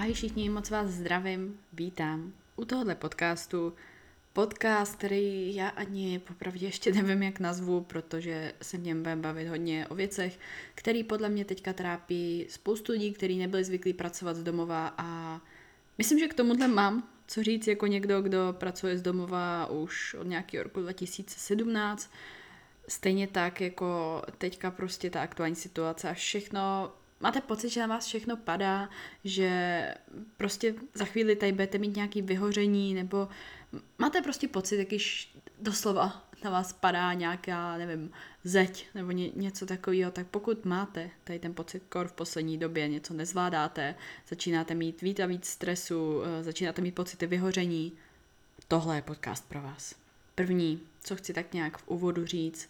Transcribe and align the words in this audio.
Ahoj 0.00 0.12
všichni, 0.12 0.48
moc 0.48 0.70
vás 0.70 0.88
zdravím, 0.88 1.60
vítám 1.72 2.32
u 2.56 2.64
tohohle 2.64 2.94
podcastu. 2.94 3.74
Podcast, 4.32 4.96
který 4.96 5.54
já 5.54 5.68
ani 5.68 6.18
popravdě 6.18 6.66
ještě 6.66 6.92
nevím, 6.92 7.22
jak 7.22 7.40
nazvu, 7.40 7.80
protože 7.80 8.52
se 8.62 8.76
v 8.78 8.82
něm 8.82 9.02
budeme 9.02 9.22
bavit 9.22 9.48
hodně 9.48 9.86
o 9.88 9.94
věcech, 9.94 10.38
který 10.74 11.04
podle 11.04 11.28
mě 11.28 11.44
teďka 11.44 11.72
trápí 11.72 12.46
spoustu 12.48 12.92
lidí, 12.92 13.12
kteří 13.12 13.38
nebyli 13.38 13.64
zvyklí 13.64 13.92
pracovat 13.92 14.36
z 14.36 14.42
domova 14.42 14.94
a 14.98 15.40
myslím, 15.98 16.18
že 16.18 16.28
k 16.28 16.34
tomuhle 16.34 16.68
mám 16.68 17.08
co 17.26 17.42
říct 17.42 17.66
jako 17.66 17.86
někdo, 17.86 18.22
kdo 18.22 18.54
pracuje 18.58 18.98
z 18.98 19.02
domova 19.02 19.66
už 19.66 20.14
od 20.14 20.26
nějakého 20.26 20.64
roku 20.64 20.80
2017. 20.80 22.10
Stejně 22.88 23.26
tak 23.26 23.60
jako 23.60 24.22
teďka 24.38 24.70
prostě 24.70 25.10
ta 25.10 25.22
aktuální 25.22 25.56
situace 25.56 26.10
a 26.10 26.14
všechno 26.14 26.92
máte 27.20 27.40
pocit, 27.40 27.68
že 27.68 27.80
na 27.80 27.86
vás 27.86 28.06
všechno 28.06 28.36
padá, 28.36 28.88
že 29.24 29.94
prostě 30.36 30.74
za 30.94 31.04
chvíli 31.04 31.36
tady 31.36 31.52
budete 31.52 31.78
mít 31.78 31.96
nějaký 31.96 32.22
vyhoření, 32.22 32.94
nebo 32.94 33.28
máte 33.98 34.22
prostě 34.22 34.48
pocit, 34.48 34.86
když 34.86 35.34
doslova 35.58 36.30
na 36.44 36.50
vás 36.50 36.72
padá 36.72 37.12
nějaká, 37.12 37.76
nevím, 37.76 38.10
zeď 38.44 38.86
nebo 38.94 39.10
ně, 39.10 39.30
něco 39.34 39.66
takového, 39.66 40.10
tak 40.10 40.26
pokud 40.26 40.64
máte 40.64 41.10
tady 41.24 41.38
ten 41.38 41.54
pocit 41.54 41.82
kor 41.88 42.08
v 42.08 42.12
poslední 42.12 42.58
době, 42.58 42.88
něco 42.88 43.14
nezvládáte, 43.14 43.94
začínáte 44.28 44.74
mít 44.74 45.02
víc 45.02 45.20
a 45.20 45.26
víc 45.26 45.46
stresu, 45.46 46.22
eh, 46.22 46.42
začínáte 46.42 46.82
mít 46.82 46.94
pocity 46.94 47.26
vyhoření, 47.26 47.92
tohle 48.68 48.96
je 48.96 49.02
podcast 49.02 49.48
pro 49.48 49.62
vás. 49.62 49.94
První, 50.34 50.80
co 51.02 51.16
chci 51.16 51.32
tak 51.34 51.54
nějak 51.54 51.78
v 51.78 51.88
úvodu 51.88 52.26
říct, 52.26 52.68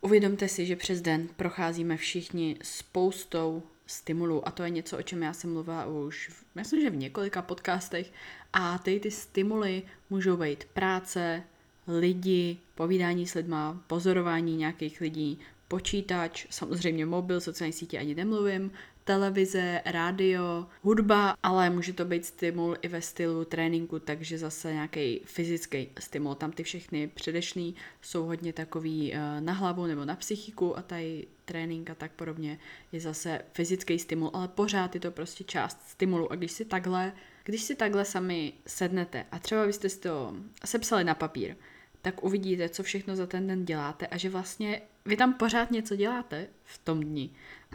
uvědomte 0.00 0.48
si, 0.48 0.66
že 0.66 0.76
přes 0.76 1.00
den 1.00 1.28
procházíme 1.36 1.96
všichni 1.96 2.56
spoustou 2.62 3.62
stimulů 3.92 4.48
a 4.48 4.50
to 4.50 4.62
je 4.62 4.70
něco, 4.70 4.98
o 4.98 5.02
čem 5.02 5.22
já 5.22 5.32
jsem 5.32 5.52
mluvila 5.52 5.86
už, 5.86 6.30
myslím, 6.54 6.80
že 6.80 6.90
v 6.90 6.96
několika 6.96 7.42
podcastech 7.42 8.12
a 8.52 8.78
ty 8.78 9.00
ty 9.00 9.10
stimuly 9.10 9.82
můžou 10.10 10.36
být 10.36 10.64
práce, 10.64 11.42
lidi, 11.88 12.58
povídání 12.74 13.26
s 13.26 13.34
lidma, 13.34 13.82
pozorování 13.86 14.56
nějakých 14.56 15.00
lidí, 15.00 15.38
počítač, 15.68 16.46
samozřejmě 16.50 17.06
mobil, 17.06 17.40
sociální 17.40 17.72
sítě 17.72 17.98
ani 17.98 18.14
nemluvím, 18.14 18.70
televize, 19.04 19.80
rádio, 19.84 20.66
hudba, 20.82 21.34
ale 21.42 21.70
může 21.70 21.92
to 21.92 22.04
být 22.04 22.24
stimul 22.24 22.76
i 22.82 22.88
ve 22.88 23.02
stylu 23.02 23.44
tréninku, 23.44 23.98
takže 23.98 24.38
zase 24.38 24.72
nějaký 24.72 25.20
fyzický 25.24 25.88
stimul. 26.00 26.34
Tam 26.34 26.52
ty 26.52 26.62
všechny 26.62 27.08
předešlý 27.08 27.74
jsou 28.02 28.24
hodně 28.24 28.52
takový 28.52 29.12
uh, 29.12 29.18
na 29.40 29.52
hlavu 29.52 29.86
nebo 29.86 30.04
na 30.04 30.16
psychiku 30.16 30.78
a 30.78 30.82
tady 30.82 31.26
trénink 31.52 31.90
a 31.90 31.94
tak 31.94 32.12
podobně 32.12 32.58
je 32.92 33.00
zase 33.00 33.40
fyzický 33.52 33.98
stimul, 33.98 34.30
ale 34.32 34.48
pořád 34.48 34.94
je 34.94 35.00
to 35.00 35.10
prostě 35.10 35.44
část 35.44 35.88
stimulu 35.88 36.32
a 36.32 36.36
když 36.36 36.52
si 36.52 36.64
takhle, 36.64 37.12
když 37.44 37.62
si 37.62 37.74
takhle 37.74 38.04
sami 38.04 38.52
sednete 38.66 39.26
a 39.30 39.38
třeba 39.38 39.66
byste 39.66 39.88
si 39.88 40.00
to 40.00 40.34
sepsali 40.64 41.04
na 41.04 41.14
papír, 41.14 41.56
tak 42.02 42.24
uvidíte, 42.24 42.68
co 42.68 42.82
všechno 42.82 43.16
za 43.16 43.26
ten 43.26 43.46
den 43.46 43.64
děláte 43.64 44.06
a 44.06 44.16
že 44.16 44.30
vlastně 44.30 44.82
vy 45.04 45.16
tam 45.16 45.34
pořád 45.34 45.70
něco 45.70 45.96
děláte 45.96 46.46
v 46.64 46.78
tom 46.78 47.00
dni. 47.00 47.30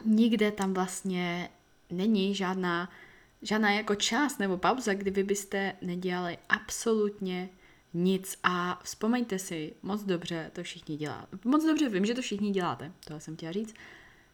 Nikde 0.06 0.52
tam 0.52 0.74
vlastně 0.74 1.50
není 1.90 2.36
žádná, 2.36 2.90
žádná 3.42 3.72
jako 3.72 3.96
část 3.96 4.40
nebo 4.40 4.58
pauza, 4.58 4.94
kdy 4.94 5.12
vy 5.12 5.24
byste 5.24 5.74
nedělali 5.82 6.38
absolutně 6.50 7.50
nic 7.94 8.38
a 8.44 8.80
vzpomeňte 8.84 9.40
si, 9.40 9.74
moc 9.84 10.04
dobře 10.04 10.52
to 10.54 10.64
všichni 10.64 10.98
děláte. 10.98 11.38
Moc 11.46 11.66
dobře 11.66 11.90
vím, 11.90 12.06
že 12.06 12.14
to 12.14 12.22
všichni 12.22 12.52
děláte, 12.52 12.92
to 13.08 13.20
jsem 13.20 13.36
chtěla 13.36 13.52
říct. 13.52 13.74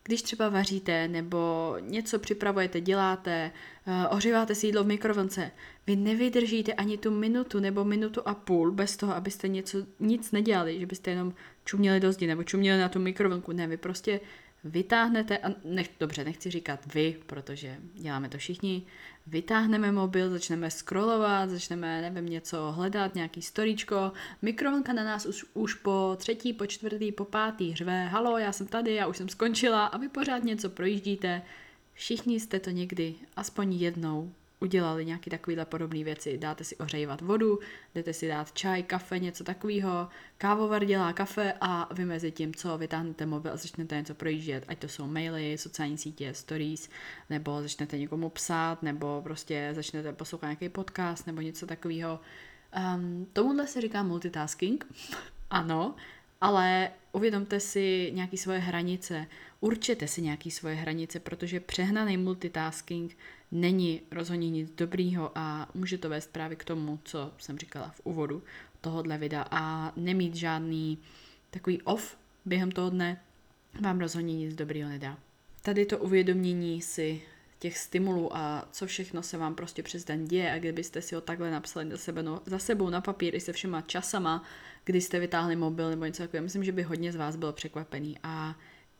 Když 0.05 0.21
třeba 0.21 0.49
vaříte 0.49 1.07
nebo 1.07 1.75
něco 1.79 2.19
připravujete, 2.19 2.81
děláte, 2.81 3.51
uh, 3.87 3.93
ohříváte 4.09 4.55
si 4.55 4.67
jídlo 4.67 4.83
v 4.83 4.87
mikrovlnce, 4.87 5.51
vy 5.87 5.95
nevydržíte 5.95 6.73
ani 6.73 6.97
tu 6.97 7.11
minutu 7.11 7.59
nebo 7.59 7.83
minutu 7.83 8.21
a 8.25 8.33
půl 8.35 8.71
bez 8.71 8.97
toho, 8.97 9.15
abyste 9.15 9.47
něco, 9.47 9.77
nic 9.99 10.31
nedělali, 10.31 10.79
že 10.79 10.85
byste 10.85 11.11
jenom 11.11 11.33
čuměli 11.65 11.99
do 11.99 12.11
zdi 12.11 12.27
nebo 12.27 12.43
čuměli 12.43 12.79
na 12.79 12.89
tu 12.89 12.99
mikrovlnku. 12.99 13.51
Ne, 13.51 13.67
vy 13.67 13.77
prostě 13.77 14.19
vytáhnete, 14.63 15.37
a 15.37 15.49
nech, 15.63 15.89
dobře, 15.99 16.23
nechci 16.23 16.51
říkat 16.51 16.93
vy, 16.93 17.17
protože 17.25 17.77
děláme 17.93 18.29
to 18.29 18.37
všichni, 18.37 18.83
vytáhneme 19.27 19.91
mobil, 19.91 20.29
začneme 20.29 20.71
scrollovat, 20.71 21.49
začneme, 21.49 22.01
nevím, 22.01 22.29
něco 22.29 22.71
hledat, 22.71 23.15
nějaký 23.15 23.41
storíčko, 23.41 24.11
mikrovlnka 24.41 24.93
na 24.93 25.03
nás 25.03 25.25
už, 25.25 25.45
už 25.53 25.73
po 25.73 26.15
třetí, 26.17 26.53
po 26.53 26.67
čtvrtý, 26.67 27.11
po 27.11 27.25
pátý 27.25 27.75
řve, 27.75 28.05
halo, 28.05 28.37
já 28.37 28.51
jsem 28.51 28.67
tady, 28.67 28.93
já 28.93 29.07
už 29.07 29.17
jsem 29.17 29.29
skončila 29.29 29.85
a 29.85 29.97
vy 29.97 30.09
pořád 30.09 30.43
něco 30.43 30.69
projíždíte, 30.69 31.41
všichni 31.93 32.39
jste 32.39 32.59
to 32.59 32.69
někdy 32.69 33.15
aspoň 33.35 33.73
jednou 33.73 34.33
udělali 34.63 35.05
nějaké 35.05 35.29
takovéhle 35.29 35.65
podobné 35.65 36.03
věci. 36.03 36.37
Dáte 36.37 36.63
si 36.63 36.75
ohřejvat 36.77 37.21
vodu, 37.21 37.59
jdete 37.95 38.13
si 38.13 38.27
dát 38.27 38.51
čaj, 38.53 38.83
kafe, 38.83 39.19
něco 39.19 39.43
takového. 39.43 40.07
Kávovar 40.37 40.85
dělá 40.85 41.13
kafe 41.13 41.53
a 41.61 41.93
vy 41.93 42.05
mezi 42.05 42.31
tím, 42.31 42.55
co 42.55 42.77
vytáhnete 42.77 43.25
mobil 43.25 43.53
a 43.53 43.57
začnete 43.57 43.95
něco 43.95 44.15
projíždět, 44.15 44.63
ať 44.67 44.79
to 44.79 44.87
jsou 44.87 45.07
maily, 45.07 45.57
sociální 45.57 45.97
sítě, 45.97 46.33
stories, 46.33 46.89
nebo 47.29 47.61
začnete 47.61 47.97
někomu 47.97 48.29
psát, 48.29 48.83
nebo 48.83 49.21
prostě 49.23 49.69
začnete 49.71 50.13
poslouchat 50.13 50.47
nějaký 50.47 50.69
podcast, 50.69 51.27
nebo 51.27 51.41
něco 51.41 51.67
takového. 51.67 52.19
Um, 52.95 53.27
tomuhle 53.33 53.67
se 53.67 53.81
říká 53.81 54.03
multitasking, 54.03 54.85
ano, 55.49 55.95
ale 56.41 56.91
uvědomte 57.11 57.59
si 57.59 58.11
nějaké 58.13 58.37
svoje 58.37 58.59
hranice, 58.59 59.27
určete 59.59 60.07
si 60.07 60.21
nějaké 60.21 60.51
svoje 60.51 60.75
hranice, 60.75 61.19
protože 61.19 61.59
přehnaný 61.59 62.17
multitasking 62.17 63.17
není 63.53 64.01
rozhodně 64.11 64.49
nic 64.49 64.71
dobrýho 64.71 65.31
a 65.35 65.69
může 65.73 65.97
to 65.97 66.09
vést 66.09 66.31
právě 66.31 66.55
k 66.55 66.63
tomu, 66.63 66.99
co 67.03 67.31
jsem 67.37 67.57
říkala 67.57 67.89
v 67.89 68.01
úvodu 68.03 68.43
tohohle 68.81 69.17
videa 69.17 69.45
a 69.51 69.93
nemít 69.95 70.35
žádný 70.35 70.97
takový 71.49 71.81
off 71.81 72.17
během 72.45 72.71
toho 72.71 72.89
dne 72.89 73.21
vám 73.81 73.99
rozhodně 73.99 74.35
nic 74.35 74.55
dobrýho 74.55 74.89
nedá. 74.89 75.17
Tady 75.61 75.85
to 75.85 75.97
uvědomění 75.97 76.81
si 76.81 77.21
těch 77.59 77.77
stimulů 77.77 78.37
a 78.37 78.67
co 78.71 78.85
všechno 78.85 79.23
se 79.23 79.37
vám 79.37 79.55
prostě 79.55 79.83
přes 79.83 80.03
den 80.03 80.25
děje 80.25 80.51
a 80.51 80.59
kdybyste 80.59 81.01
si 81.01 81.15
ho 81.15 81.21
takhle 81.21 81.51
napsali 81.51 81.91
za, 81.91 81.97
sebe, 81.97 82.23
no, 82.23 82.41
za 82.45 82.59
sebou 82.59 82.89
na 82.89 83.01
papír 83.01 83.35
i 83.35 83.39
se 83.39 83.53
všema 83.53 83.81
časama, 83.81 84.43
kdy 84.83 85.01
jste 85.01 85.19
vytáhli 85.19 85.55
mobil 85.55 85.89
nebo 85.89 86.05
něco 86.05 86.23
takového, 86.23 86.43
myslím, 86.43 86.63
že 86.63 86.71
by 86.71 86.83
hodně 86.83 87.11
z 87.11 87.15
vás 87.15 87.35
bylo 87.35 87.53
překvapený 87.53 88.17
a 88.23 88.55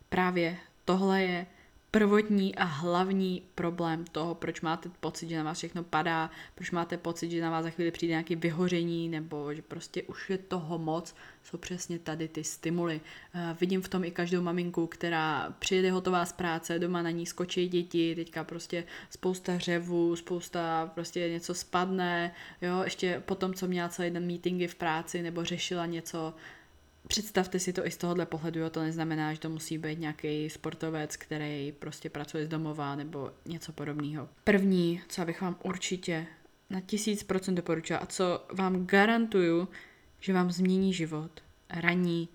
právě 0.09 0.58
tohle 0.85 1.24
je 1.24 1.46
prvotní 1.93 2.55
a 2.55 2.63
hlavní 2.63 3.43
problém 3.55 4.05
toho, 4.11 4.35
proč 4.35 4.61
máte 4.61 4.89
pocit, 4.99 5.29
že 5.29 5.37
na 5.37 5.43
vás 5.43 5.57
všechno 5.57 5.83
padá, 5.83 6.29
proč 6.55 6.71
máte 6.71 6.97
pocit, 6.97 7.31
že 7.31 7.41
na 7.41 7.49
vás 7.49 7.63
za 7.63 7.69
chvíli 7.69 7.91
přijde 7.91 8.11
nějaké 8.11 8.35
vyhoření, 8.35 9.09
nebo 9.09 9.53
že 9.53 9.61
prostě 9.61 10.03
už 10.03 10.29
je 10.29 10.37
toho 10.37 10.77
moc, 10.77 11.15
jsou 11.43 11.57
přesně 11.57 11.99
tady 11.99 12.27
ty 12.27 12.43
stimuly. 12.43 13.01
Uh, 13.35 13.57
vidím 13.59 13.81
v 13.81 13.87
tom 13.87 14.03
i 14.03 14.11
každou 14.11 14.41
maminku, 14.41 14.87
která 14.87 15.53
přijede 15.59 15.91
hotová 15.91 16.25
z 16.25 16.33
práce, 16.33 16.79
doma 16.79 17.01
na 17.01 17.09
ní 17.09 17.25
skočí 17.25 17.67
děti, 17.67 18.15
teďka 18.15 18.43
prostě 18.43 18.83
spousta 19.09 19.57
řevu, 19.57 20.15
spousta 20.15 20.91
prostě 20.93 21.29
něco 21.29 21.53
spadne, 21.53 22.33
jo, 22.61 22.81
ještě 22.83 23.21
potom, 23.25 23.53
co 23.53 23.67
měla 23.67 23.89
celý 23.89 24.09
den 24.09 24.27
meetingy 24.27 24.67
v 24.67 24.75
práci, 24.75 25.21
nebo 25.21 25.45
řešila 25.45 25.85
něco, 25.85 26.33
Představte 27.08 27.59
si 27.59 27.74
to 27.74 27.88
i 27.88 27.91
z 27.91 27.97
tohohle 27.97 28.25
pohledu, 28.25 28.59
jo, 28.59 28.69
to 28.69 28.81
neznamená, 28.81 29.34
že 29.34 29.40
to 29.40 29.50
musí 29.50 29.78
být 29.78 30.00
nějaký 30.00 30.50
sportovec, 30.50 31.16
který 31.16 31.72
prostě 31.80 32.09
pracuje 32.09 32.46
z 32.46 32.50
domova 32.50 32.96
nebo 32.96 33.31
něco 33.46 33.72
podobného. 33.72 34.30
První, 34.44 35.02
co 35.08 35.25
bych 35.25 35.41
vám 35.41 35.56
určitě 35.64 36.28
na 36.69 36.81
tisíc 36.81 37.24
procent 37.24 37.56
doporučila 37.56 38.00
a 38.00 38.06
co 38.06 38.46
vám 38.53 38.86
garantuju, 38.86 39.68
že 40.19 40.34
vám 40.34 40.52
změní 40.52 40.94
život, 40.94 41.44
ranní 41.70 42.29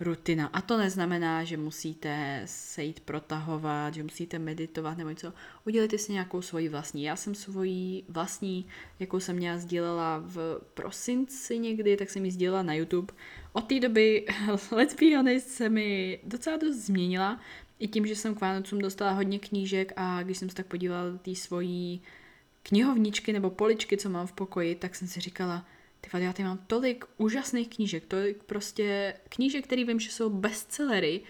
rutina. 0.00 0.46
A 0.46 0.60
to 0.60 0.78
neznamená, 0.78 1.44
že 1.44 1.56
musíte 1.56 2.42
se 2.44 2.84
jít 2.84 3.00
protahovat, 3.00 3.94
že 3.94 4.02
musíte 4.02 4.38
meditovat 4.38 4.98
nebo 4.98 5.10
něco. 5.10 5.32
Udělejte 5.66 5.98
si 5.98 6.12
nějakou 6.12 6.42
svoji 6.42 6.68
vlastní. 6.68 7.02
Já 7.02 7.16
jsem 7.16 7.34
svoji 7.34 8.04
vlastní, 8.08 8.66
jakou 9.00 9.20
jsem 9.20 9.36
měla 9.36 9.58
sdílela 9.58 10.22
v 10.26 10.60
prosinci 10.74 11.58
někdy, 11.58 11.96
tak 11.96 12.10
jsem 12.10 12.24
ji 12.24 12.30
sdílela 12.30 12.62
na 12.62 12.74
YouTube. 12.74 13.14
Od 13.52 13.60
té 13.60 13.80
doby, 13.80 14.26
let's 14.70 14.94
be 14.94 15.16
honest, 15.16 15.48
se 15.48 15.68
mi 15.68 16.20
docela 16.24 16.56
dost 16.56 16.76
změnila. 16.76 17.40
I 17.78 17.88
tím, 17.88 18.06
že 18.06 18.16
jsem 18.16 18.34
k 18.34 18.40
Vánocům 18.40 18.78
dostala 18.78 19.10
hodně 19.10 19.38
knížek 19.38 19.92
a 19.96 20.22
když 20.22 20.38
jsem 20.38 20.48
se 20.48 20.54
tak 20.54 20.66
podívala 20.66 21.10
do 21.10 21.18
té 21.18 21.34
svojí 21.34 22.02
knihovničky 22.62 23.32
nebo 23.32 23.50
poličky, 23.50 23.96
co 23.96 24.10
mám 24.10 24.26
v 24.26 24.32
pokoji, 24.32 24.74
tak 24.74 24.94
jsem 24.94 25.08
si 25.08 25.20
říkala, 25.20 25.66
ty 26.10 26.22
já 26.22 26.32
tady 26.32 26.48
mám 26.48 26.58
tolik 26.66 27.04
úžasných 27.16 27.68
knížek, 27.68 28.06
tolik 28.06 28.42
prostě 28.42 29.14
knížek, 29.28 29.64
které 29.64 29.84
vím, 29.84 30.00
že 30.00 30.10
jsou 30.10 30.30
bestsellery 30.30 31.20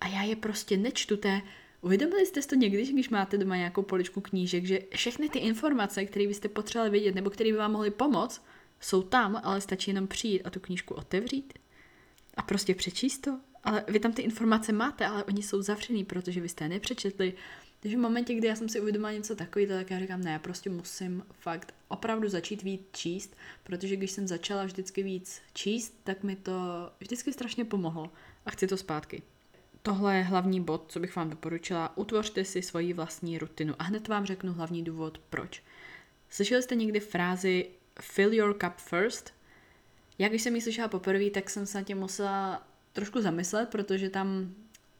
a 0.00 0.08
já 0.08 0.22
je 0.22 0.36
prostě 0.36 0.76
nečtu. 0.76 1.16
Té. 1.16 1.42
Uvědomili 1.80 2.26
jste 2.26 2.42
to 2.42 2.54
někdy, 2.54 2.86
když 2.86 3.08
máte 3.08 3.38
doma 3.38 3.56
nějakou 3.56 3.82
poličku 3.82 4.20
knížek, 4.20 4.64
že 4.64 4.78
všechny 4.94 5.28
ty 5.28 5.38
informace, 5.38 6.04
které 6.04 6.26
byste 6.26 6.48
potřebovali 6.48 6.90
vědět 6.90 7.14
nebo 7.14 7.30
které 7.30 7.52
by 7.52 7.58
vám 7.58 7.72
mohly 7.72 7.90
pomoct, 7.90 8.44
jsou 8.80 9.02
tam, 9.02 9.40
ale 9.44 9.60
stačí 9.60 9.90
jenom 9.90 10.06
přijít 10.06 10.42
a 10.42 10.50
tu 10.50 10.60
knížku 10.60 10.94
otevřít 10.94 11.52
a 12.36 12.42
prostě 12.42 12.74
přečíst 12.74 13.18
to. 13.18 13.40
Ale 13.64 13.84
vy 13.88 14.00
tam 14.00 14.12
ty 14.12 14.22
informace 14.22 14.72
máte, 14.72 15.06
ale 15.06 15.24
oni 15.24 15.42
jsou 15.42 15.62
zavřený, 15.62 16.04
protože 16.04 16.40
vy 16.40 16.48
jste 16.48 16.64
je 16.64 16.68
nepřečetli, 16.68 17.34
Takže 17.80 17.96
v 17.96 18.00
momentě, 18.00 18.34
kdy 18.34 18.48
já 18.48 18.56
jsem 18.56 18.68
si 18.68 18.80
uvědomila 18.80 19.12
něco 19.12 19.36
takového, 19.36 19.74
tak 19.74 19.90
já 19.90 19.98
říkám, 19.98 20.20
ne, 20.20 20.32
já 20.32 20.38
prostě 20.38 20.70
musím 20.70 21.22
fakt 21.30 21.74
opravdu 21.88 22.28
začít 22.28 22.62
víc 22.62 22.80
číst, 22.92 23.36
protože 23.62 23.96
když 23.96 24.10
jsem 24.10 24.28
začala 24.28 24.64
vždycky 24.64 25.02
víc 25.02 25.42
číst, 25.52 26.00
tak 26.04 26.22
mi 26.22 26.36
to 26.36 26.52
vždycky 27.00 27.32
strašně 27.32 27.64
pomohlo 27.64 28.10
a 28.46 28.50
chci 28.50 28.66
to 28.66 28.76
zpátky. 28.76 29.22
Tohle 29.82 30.16
je 30.16 30.22
hlavní 30.22 30.60
bod, 30.60 30.84
co 30.88 31.00
bych 31.00 31.16
vám 31.16 31.30
doporučila. 31.30 31.96
Utvořte 31.96 32.44
si 32.44 32.62
svoji 32.62 32.92
vlastní 32.92 33.38
rutinu 33.38 33.74
a 33.78 33.82
hned 33.84 34.08
vám 34.08 34.26
řeknu 34.26 34.52
hlavní 34.52 34.84
důvod, 34.84 35.18
proč. 35.18 35.62
Slyšeli 36.30 36.62
jste 36.62 36.74
někdy 36.74 37.00
frázi 37.00 37.68
fill 38.00 38.34
your 38.34 38.54
cup 38.54 38.76
first? 38.76 39.34
Já 40.18 40.28
když 40.28 40.42
jsem 40.42 40.54
ji 40.54 40.60
slyšela 40.60 40.88
poprvé, 40.88 41.30
tak 41.30 41.50
jsem 41.50 41.66
se 41.66 41.78
na 41.78 41.84
tím 41.84 41.98
musela 41.98 42.66
trošku 42.92 43.20
zamyslet, 43.20 43.68
protože 43.68 44.10
tam 44.10 44.54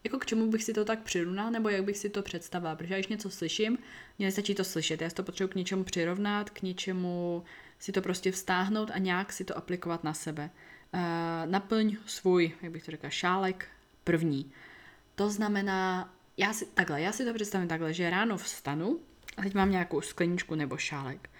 jako 0.07 0.19
k 0.19 0.27
čemu 0.27 0.51
bych 0.51 0.65
si 0.65 0.73
to 0.73 0.85
tak 0.85 1.03
přirovnala, 1.03 1.51
nebo 1.51 1.69
jak 1.69 1.85
bych 1.85 1.99
si 1.99 2.09
to 2.09 2.23
představila, 2.23 2.77
protože 2.77 2.95
když 2.95 3.09
něco 3.09 3.31
slyším, 3.31 3.79
mně 4.19 4.27
nestačí 4.27 4.55
to 4.55 4.65
slyšet, 4.65 5.01
já 5.01 5.09
si 5.09 5.15
to 5.15 5.23
potřebuji 5.23 5.49
k 5.49 5.55
něčemu 5.55 5.85
přirovnat, 5.85 6.51
k 6.51 6.63
něčemu 6.63 7.45
si 7.79 7.93
to 7.93 8.03
prostě 8.03 8.33
vztáhnout 8.33 8.91
a 8.95 8.99
nějak 8.99 9.33
si 9.33 9.45
to 9.45 9.57
aplikovat 9.57 10.05
na 10.05 10.15
sebe. 10.15 10.51
Uh, 10.95 11.01
naplň 11.51 11.97
svůj, 12.07 12.53
jak 12.63 12.73
bych 12.73 12.85
to 12.85 12.91
řekla, 12.91 13.11
šálek 13.11 13.69
první. 14.05 14.53
To 15.15 15.31
znamená, 15.31 16.15
já 16.37 16.53
si, 16.53 16.67
takhle, 16.67 17.01
já 17.01 17.13
si 17.13 17.25
to 17.25 17.35
představím 17.35 17.69
takhle, 17.69 17.93
že 17.93 18.11
ráno 18.11 18.37
vstanu 18.37 19.01
a 19.37 19.43
teď 19.43 19.55
mám 19.55 19.71
nějakou 19.71 20.01
skleničku 20.01 20.55
nebo 20.55 20.77
šálek. 20.77 21.31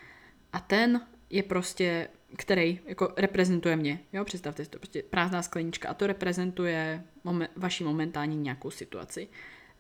A 0.53 0.61
ten 0.61 1.01
je 1.31 1.43
prostě, 1.43 2.09
který 2.37 2.81
jako 2.87 3.13
reprezentuje 3.17 3.77
mě. 3.77 4.01
Jo, 4.13 4.25
představte 4.25 4.65
si 4.65 4.71
to, 4.71 4.79
prostě 4.79 5.03
prázdná 5.03 5.43
sklenička 5.43 5.89
a 5.89 5.95
to 5.95 6.07
reprezentuje 6.07 7.05
momen, 7.25 7.49
vaši 7.57 7.85
momentální 7.85 8.37
nějakou 8.37 8.71
situaci, 8.71 9.29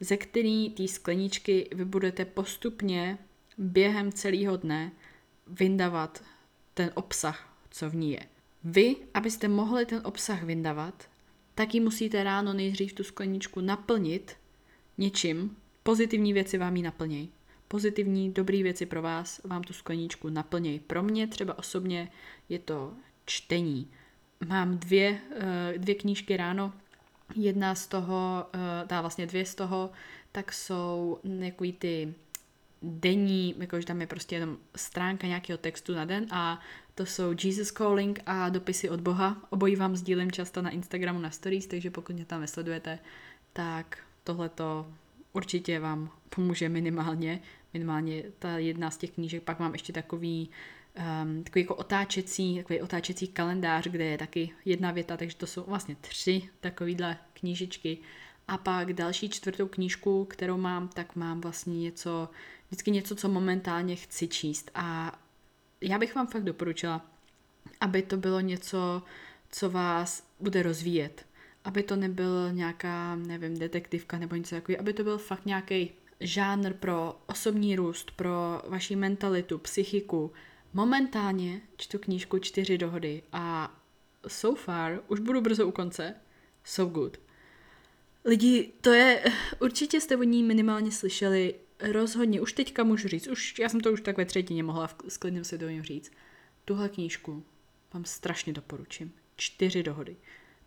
ze 0.01 0.17
který 0.17 0.71
té 0.71 0.89
skleničky 0.89 1.69
vy 1.75 1.85
budete 1.85 2.25
postupně 2.25 3.19
během 3.59 4.13
celého 4.13 4.57
dne 4.57 4.93
vyndavat 5.47 6.25
ten 6.75 6.91
obsah, 6.95 7.59
co 7.71 7.91
v 7.91 7.95
ní 7.95 8.13
je. 8.13 8.23
Vy, 8.65 8.97
abyste 9.15 9.49
mohli 9.49 9.87
ten 9.87 10.01
obsah 10.05 10.43
vyndavat, 10.43 11.09
tak 11.55 11.75
ji 11.75 11.81
musíte 11.81 12.25
ráno 12.25 12.53
nejdřív 12.53 12.93
tu 12.93 13.05
skleničku 13.05 13.61
naplnit 13.61 14.37
něčím. 14.99 15.57
Pozitivní 15.83 16.33
věci 16.33 16.59
vám 16.59 16.77
ji 16.77 16.83
naplnějí. 16.83 17.33
Pozitivní, 17.69 18.33
dobré 18.33 18.63
věci 18.63 18.87
pro 18.87 19.03
vás 19.03 19.41
vám 19.45 19.63
tu 19.63 19.73
skleničku 19.73 20.29
naplnějí. 20.29 20.79
Pro 20.79 21.03
mě 21.03 21.27
třeba 21.27 21.59
osobně 21.59 22.11
je 22.49 22.59
to 22.59 22.93
čtení. 23.25 23.91
Mám 24.49 24.79
dvě, 24.79 25.21
eh, 25.37 25.75
dvě 25.77 25.95
knížky 25.95 26.37
ráno, 26.37 26.73
jedna 27.35 27.75
z 27.75 27.87
toho, 27.87 28.47
dá 28.87 28.99
eh, 28.99 29.01
vlastně 29.01 29.27
dvě 29.27 29.47
z 29.47 29.55
toho, 29.55 29.91
tak 30.33 30.53
jsou 30.53 31.19
takový 31.41 31.73
ty 31.73 32.15
denní, 32.83 33.55
jakože 33.59 33.87
tam 33.87 34.01
je 34.01 34.07
prostě 34.07 34.35
jenom 34.35 34.57
stránka 34.77 35.27
nějakého 35.27 35.59
textu 35.59 35.95
na 35.95 36.05
den 36.05 36.27
a 36.31 36.61
to 36.95 37.07
jsou 37.07 37.35
Jesus 37.45 37.73
Calling 37.73 38.21
a 38.27 38.49
dopisy 38.49 38.91
od 38.91 39.01
Boha. 39.01 39.37
Obojí 39.51 39.77
vám 39.77 39.97
sdílím 39.97 40.33
často 40.33 40.63
na 40.63 40.71
Instagramu 40.71 41.19
na 41.19 41.31
stories, 41.31 41.67
takže 41.67 41.91
pokud 41.91 42.13
mě 42.13 42.25
tam 42.25 42.41
nesledujete, 42.41 42.99
tak 43.53 43.99
tohle 44.25 44.49
to 44.49 44.87
určitě 45.37 45.81
vám 45.81 46.11
pomůže 46.29 46.69
minimálně. 46.69 47.41
Minimálně 47.75 48.23
ta 48.39 48.59
jedna 48.59 48.91
z 48.91 48.97
těch 48.97 49.11
knížek. 49.11 49.43
Pak 49.43 49.59
mám 49.59 49.73
ještě 49.73 49.93
takový 49.93 50.51
um, 51.23 51.45
takový 51.45 51.63
jako 51.63 51.75
otáčecí, 51.75 52.57
takový 52.57 52.81
otáčecí 52.81 53.29
kalendář, 53.29 53.87
kde 53.87 54.05
je 54.05 54.19
taky 54.19 54.51
jedna 54.65 54.91
věta, 54.91 55.17
takže 55.17 55.37
to 55.37 55.47
jsou 55.47 55.65
vlastně 55.67 55.97
tři 56.01 56.43
takovýhle 56.61 57.19
knížičky. 57.33 57.99
A 58.49 58.59
pak 58.59 58.93
další 58.93 59.29
čtvrtou 59.29 59.69
knížku, 59.69 60.25
kterou 60.25 60.57
mám, 60.57 60.89
tak 60.89 61.17
mám 61.17 61.41
vlastně 61.41 61.79
něco, 61.79 62.29
vždycky 62.69 62.91
něco, 62.91 63.17
co 63.17 63.29
momentálně 63.29 63.97
chci 63.97 64.29
číst. 64.29 64.71
A 64.75 65.19
já 65.81 65.99
bych 65.99 66.15
vám 66.15 66.27
fakt 66.27 66.45
doporučila, 66.45 67.07
aby 67.81 68.03
to 68.03 68.17
bylo 68.17 68.41
něco, 68.41 69.03
co 69.51 69.71
vás 69.71 70.27
bude 70.41 70.63
rozvíjet. 70.63 71.26
Aby 71.67 71.83
to 71.83 71.97
nebyl 71.97 72.53
nějaká, 72.53 73.17
nevím, 73.17 73.59
detektivka 73.59 74.19
nebo 74.19 74.37
něco 74.37 74.55
takového, 74.55 74.81
aby 74.81 74.93
to 74.93 75.05
byl 75.05 75.19
fakt 75.19 75.47
nějaký 75.47 75.91
žánr 76.21 76.73
pro 76.73 77.19
osobní 77.27 77.77
růst, 77.77 78.11
pro 78.11 78.63
vaši 78.69 78.97
mentalitu, 78.97 79.59
psychiku. 79.59 80.33
Momentálně 80.73 81.61
čtu 81.77 81.99
knížku 81.99 82.39
Čtyři 82.39 82.79
dohody 82.79 83.23
a 83.33 83.77
so 84.29 84.63
far, 84.63 85.01
už 85.09 85.21
budu 85.21 85.41
brzo 85.41 85.67
u 85.67 85.71
konce, 85.71 86.15
so 86.65 86.95
good. 86.95 87.17
Lidi, 88.25 88.73
to 88.81 88.93
je, 88.93 89.25
určitě 89.61 90.01
jste 90.01 90.17
o 90.17 90.23
ní 90.23 90.43
minimálně 90.43 90.93
slyšeli, 90.93 91.55
rozhodně, 91.81 92.41
už 92.41 92.53
teďka 92.53 92.85
můžu 92.85 93.09
říct, 93.09 93.27
už, 93.27 93.59
já 93.59 93.69
jsem 93.69 93.81
to 93.81 93.93
už 93.93 94.01
tak 94.01 94.17
ve 94.17 94.25
třetině 94.25 94.63
mohla 94.63 94.87
v, 94.87 94.97
s 95.09 95.17
klidným 95.17 95.45
svědomím 95.45 95.83
říct. 95.83 96.11
Tuhle 96.65 96.89
knížku 96.89 97.45
vám 97.95 98.05
strašně 98.05 98.53
doporučím. 98.53 99.13
Čtyři 99.37 99.83
dohody. 99.83 100.17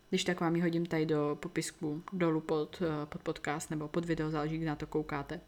Když 0.10 0.24
tak 0.24 0.42
vám 0.42 0.56
ji 0.56 0.62
hodím 0.62 0.86
tady 0.86 1.06
do 1.06 1.38
popisku 1.40 2.04
dolů 2.14 2.42
pod, 2.42 2.82
eh, 2.82 3.06
pod 3.06 3.22
podcast 3.22 3.70
nebo 3.70 3.88
pod 3.88 4.06
video, 4.06 4.32
záleží, 4.32 4.58
kdy 4.58 4.66
na 4.66 4.76
to 4.76 4.88
koukáte. 4.88 5.42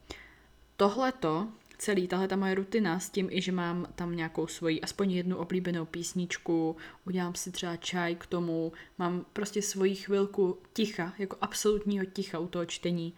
Tohleto, 0.78 1.48
celý, 1.78 2.08
tahle 2.08 2.28
ta 2.28 2.36
moje 2.36 2.56
rutina 2.56 3.00
s 3.00 3.10
tím, 3.10 3.28
i 3.32 3.42
že 3.42 3.52
mám 3.52 3.88
tam 3.96 4.16
nějakou 4.16 4.48
svoji, 4.48 4.82
aspoň 4.82 5.12
jednu 5.12 5.38
oblíbenou 5.38 5.86
písničku, 5.86 6.76
udělám 7.06 7.36
si 7.36 7.52
třeba 7.52 7.76
čaj 7.76 8.16
k 8.16 8.26
tomu, 8.26 8.72
mám 8.98 9.26
prostě 9.34 9.62
svoji 9.62 9.96
chvilku 9.96 10.58
ticha, 10.74 11.14
jako 11.18 11.38
absolutního 11.42 12.06
ticha 12.06 12.40
u 12.40 12.48
toho 12.48 12.66
čtení. 12.66 13.14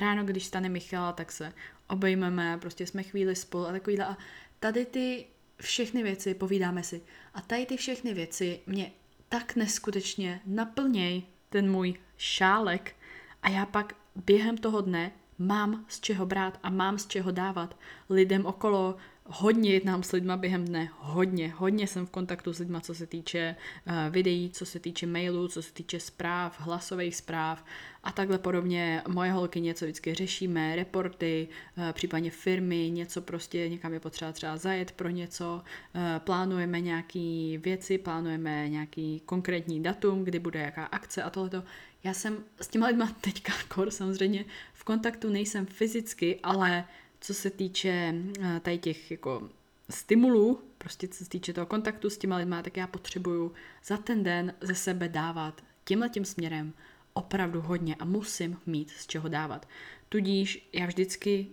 Ráno, 0.00 0.24
když 0.24 0.44
stane 0.44 0.68
Michala, 0.68 1.12
tak 1.12 1.32
se 1.32 1.52
obejmeme, 1.88 2.58
prostě 2.60 2.86
jsme 2.86 3.02
chvíli 3.02 3.36
spolu 3.36 3.66
a 3.66 3.72
takovýhle. 3.72 4.04
A 4.06 4.16
tady 4.60 4.86
ty 4.86 5.26
všechny 5.60 6.02
věci 6.02 6.34
povídáme 6.34 6.82
si. 6.82 7.02
A 7.34 7.40
tady 7.40 7.66
ty 7.66 7.76
všechny 7.76 8.14
věci 8.14 8.60
mě 8.66 8.92
tak 9.32 9.56
neskutečně 9.56 10.40
naplněj 10.46 11.22
ten 11.48 11.70
můj 11.70 11.94
šálek 12.16 12.96
a 13.42 13.48
já 13.48 13.66
pak 13.66 13.96
během 14.16 14.58
toho 14.58 14.80
dne 14.80 15.12
mám 15.38 15.84
z 15.88 16.00
čeho 16.00 16.26
brát 16.26 16.58
a 16.62 16.70
mám 16.70 16.98
z 16.98 17.06
čeho 17.06 17.30
dávat 17.30 17.76
lidem 18.10 18.46
okolo. 18.46 18.96
Hodně 19.26 19.72
jednám 19.72 20.02
s 20.02 20.12
lidma 20.12 20.36
během 20.36 20.64
dne, 20.64 20.88
hodně, 20.98 21.52
hodně 21.56 21.86
jsem 21.86 22.06
v 22.06 22.10
kontaktu 22.10 22.52
s 22.52 22.58
lidma, 22.58 22.80
co 22.80 22.94
se 22.94 23.06
týče 23.06 23.56
uh, 23.86 23.94
videí, 24.10 24.50
co 24.50 24.66
se 24.66 24.78
týče 24.80 25.06
mailů, 25.06 25.48
co 25.48 25.62
se 25.62 25.72
týče 25.72 26.00
zpráv, 26.00 26.60
hlasových 26.60 27.16
zpráv 27.16 27.64
a 28.02 28.12
takhle 28.12 28.38
podobně. 28.38 29.02
Moje 29.08 29.32
holky 29.32 29.60
něco 29.60 29.84
vždycky 29.84 30.14
řešíme, 30.14 30.76
reporty, 30.76 31.48
uh, 31.76 31.92
případně 31.92 32.30
firmy, 32.30 32.90
něco 32.90 33.22
prostě, 33.22 33.68
někam 33.68 33.92
je 33.92 34.00
potřeba 34.00 34.32
třeba 34.32 34.56
zajet 34.56 34.92
pro 34.92 35.08
něco, 35.08 35.62
uh, 35.94 36.00
plánujeme 36.18 36.80
nějaké 36.80 37.58
věci, 37.58 37.98
plánujeme 37.98 38.68
nějaký 38.68 39.22
konkrétní 39.26 39.82
datum, 39.82 40.24
kdy 40.24 40.38
bude 40.38 40.60
jaká 40.60 40.84
akce 40.84 41.22
a 41.22 41.30
tohleto. 41.30 41.62
Já 42.04 42.14
jsem 42.14 42.44
s 42.60 42.68
těma 42.68 42.86
lidma 42.86 43.16
teďka 43.20 43.52
kor 43.68 43.90
samozřejmě 43.90 44.44
v 44.72 44.84
kontaktu 44.84 45.30
nejsem 45.30 45.66
fyzicky, 45.66 46.40
ale 46.42 46.84
co 47.22 47.34
se 47.34 47.50
týče 47.50 48.14
eh, 48.40 48.60
tady 48.60 48.78
těch 48.78 49.10
jako 49.10 49.48
stimulů, 49.90 50.60
prostě 50.78 51.08
co 51.08 51.24
se 51.24 51.30
týče 51.30 51.52
toho 51.52 51.66
kontaktu 51.66 52.10
s 52.10 52.18
těma 52.18 52.36
lidma, 52.36 52.62
tak 52.62 52.76
já 52.76 52.86
potřebuju 52.86 53.52
za 53.84 53.96
ten 53.96 54.22
den 54.22 54.54
ze 54.60 54.74
sebe 54.74 55.08
dávat 55.08 55.62
tímhle 55.84 56.08
tím 56.08 56.24
směrem 56.24 56.72
opravdu 57.12 57.60
hodně 57.60 57.94
a 57.94 58.04
musím 58.04 58.58
mít 58.66 58.90
z 58.90 59.06
čeho 59.06 59.28
dávat. 59.28 59.68
Tudíž 60.08 60.68
já 60.72 60.86
vždycky 60.86 61.46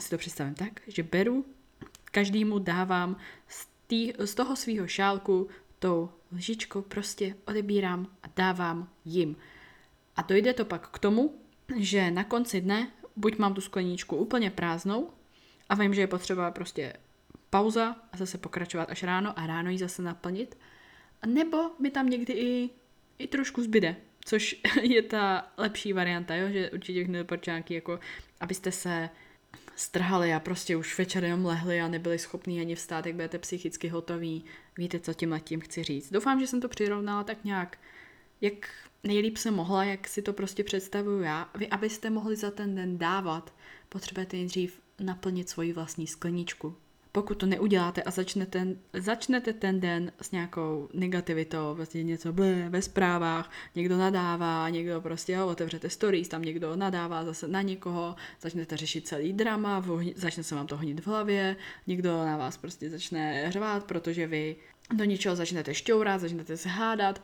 si 0.00 0.10
to 0.10 0.18
představím 0.18 0.54
tak, 0.54 0.80
že 0.86 1.02
beru, 1.02 1.44
každému 2.04 2.58
dávám 2.58 3.16
z, 3.48 3.68
tý, 3.86 4.12
z 4.24 4.34
toho 4.34 4.56
svého 4.56 4.86
šálku 4.86 5.48
tou 5.78 6.10
lžičkou 6.32 6.82
prostě 6.82 7.36
odebírám 7.46 8.06
a 8.22 8.26
dávám 8.36 8.88
jim. 9.04 9.36
A 10.16 10.22
dojde 10.22 10.54
to 10.54 10.64
pak 10.64 10.88
k 10.88 10.98
tomu, 10.98 11.34
že 11.76 12.10
na 12.10 12.24
konci 12.24 12.60
dne 12.60 12.90
buď 13.16 13.38
mám 13.38 13.54
tu 13.54 13.60
skleničku 13.60 14.16
úplně 14.16 14.50
prázdnou 14.50 15.10
a 15.68 15.74
vím, 15.74 15.94
že 15.94 16.00
je 16.00 16.06
potřeba 16.06 16.50
prostě 16.50 16.92
pauza 17.50 17.96
a 18.12 18.16
zase 18.16 18.38
pokračovat 18.38 18.90
až 18.90 19.02
ráno 19.02 19.38
a 19.38 19.46
ráno 19.46 19.70
ji 19.70 19.78
zase 19.78 20.02
naplnit, 20.02 20.58
nebo 21.26 21.70
mi 21.78 21.90
tam 21.90 22.10
někdy 22.10 22.32
i, 22.32 22.70
i 23.18 23.26
trošku 23.26 23.62
zbyde, 23.62 23.96
což 24.24 24.56
je 24.82 25.02
ta 25.02 25.52
lepší 25.56 25.92
varianta, 25.92 26.34
jo? 26.34 26.48
že 26.52 26.70
určitě 26.70 26.98
bych 26.98 27.08
nedoporučila 27.08 27.62
jako, 27.70 28.00
abyste 28.40 28.72
se 28.72 29.10
strhali 29.76 30.34
a 30.34 30.40
prostě 30.40 30.76
už 30.76 30.98
večer 30.98 31.24
jenom 31.24 31.44
lehli 31.44 31.80
a 31.80 31.88
nebyli 31.88 32.18
schopni 32.18 32.60
ani 32.60 32.74
vstát, 32.74 33.06
jak 33.06 33.14
budete 33.14 33.38
psychicky 33.38 33.88
hotoví. 33.88 34.44
Víte, 34.78 35.00
co 35.00 35.14
tím 35.14 35.32
letím 35.32 35.60
chci 35.60 35.82
říct. 35.82 36.12
Doufám, 36.12 36.40
že 36.40 36.46
jsem 36.46 36.60
to 36.60 36.68
přirovnala 36.68 37.24
tak 37.24 37.44
nějak, 37.44 37.78
jak 38.40 38.68
nejlíp 39.04 39.36
se 39.36 39.50
mohla, 39.50 39.84
jak 39.84 40.08
si 40.08 40.22
to 40.22 40.32
prostě 40.32 40.64
představuju 40.64 41.20
já. 41.20 41.50
Vy, 41.54 41.68
abyste 41.68 42.10
mohli 42.10 42.36
za 42.36 42.50
ten 42.50 42.74
den 42.74 42.98
dávat, 42.98 43.54
potřebujete 43.88 44.36
nejdřív 44.36 44.80
naplnit 45.00 45.48
svoji 45.48 45.72
vlastní 45.72 46.06
skleničku. 46.06 46.76
pokud 47.16 47.34
to 47.34 47.46
neuděláte 47.46 48.02
a 48.02 48.10
začnete, 48.10 48.66
začnete 48.92 49.52
ten 49.52 49.80
den 49.80 50.12
s 50.20 50.30
nějakou 50.30 50.88
negativitou, 50.94 51.74
vlastně 51.74 52.02
něco 52.02 52.32
blé, 52.32 52.68
ve 52.68 52.82
zprávách, 52.82 53.50
někdo 53.74 53.96
nadává, 53.98 54.68
někdo 54.68 55.00
prostě 55.00 55.32
jo, 55.32 55.46
otevřete 55.46 55.90
stories, 55.90 56.28
tam 56.28 56.42
někdo 56.42 56.76
nadává 56.76 57.24
zase 57.24 57.48
na 57.48 57.62
někoho, 57.62 58.16
začnete 58.40 58.76
řešit 58.76 59.08
celý 59.08 59.32
drama, 59.32 59.84
začne 60.14 60.42
se 60.42 60.54
vám 60.54 60.66
to 60.66 60.76
honit 60.76 61.00
v 61.00 61.06
hlavě, 61.06 61.56
někdo 61.86 62.24
na 62.24 62.36
vás 62.36 62.56
prostě 62.56 62.90
začne 62.90 63.52
řvát, 63.52 63.84
protože 63.84 64.26
vy 64.26 64.56
do 64.94 65.04
něčeho 65.04 65.36
začnete 65.36 65.74
šťourat, 65.74 66.20
začnete 66.20 66.56
se 66.56 66.68
hádat. 66.68 67.22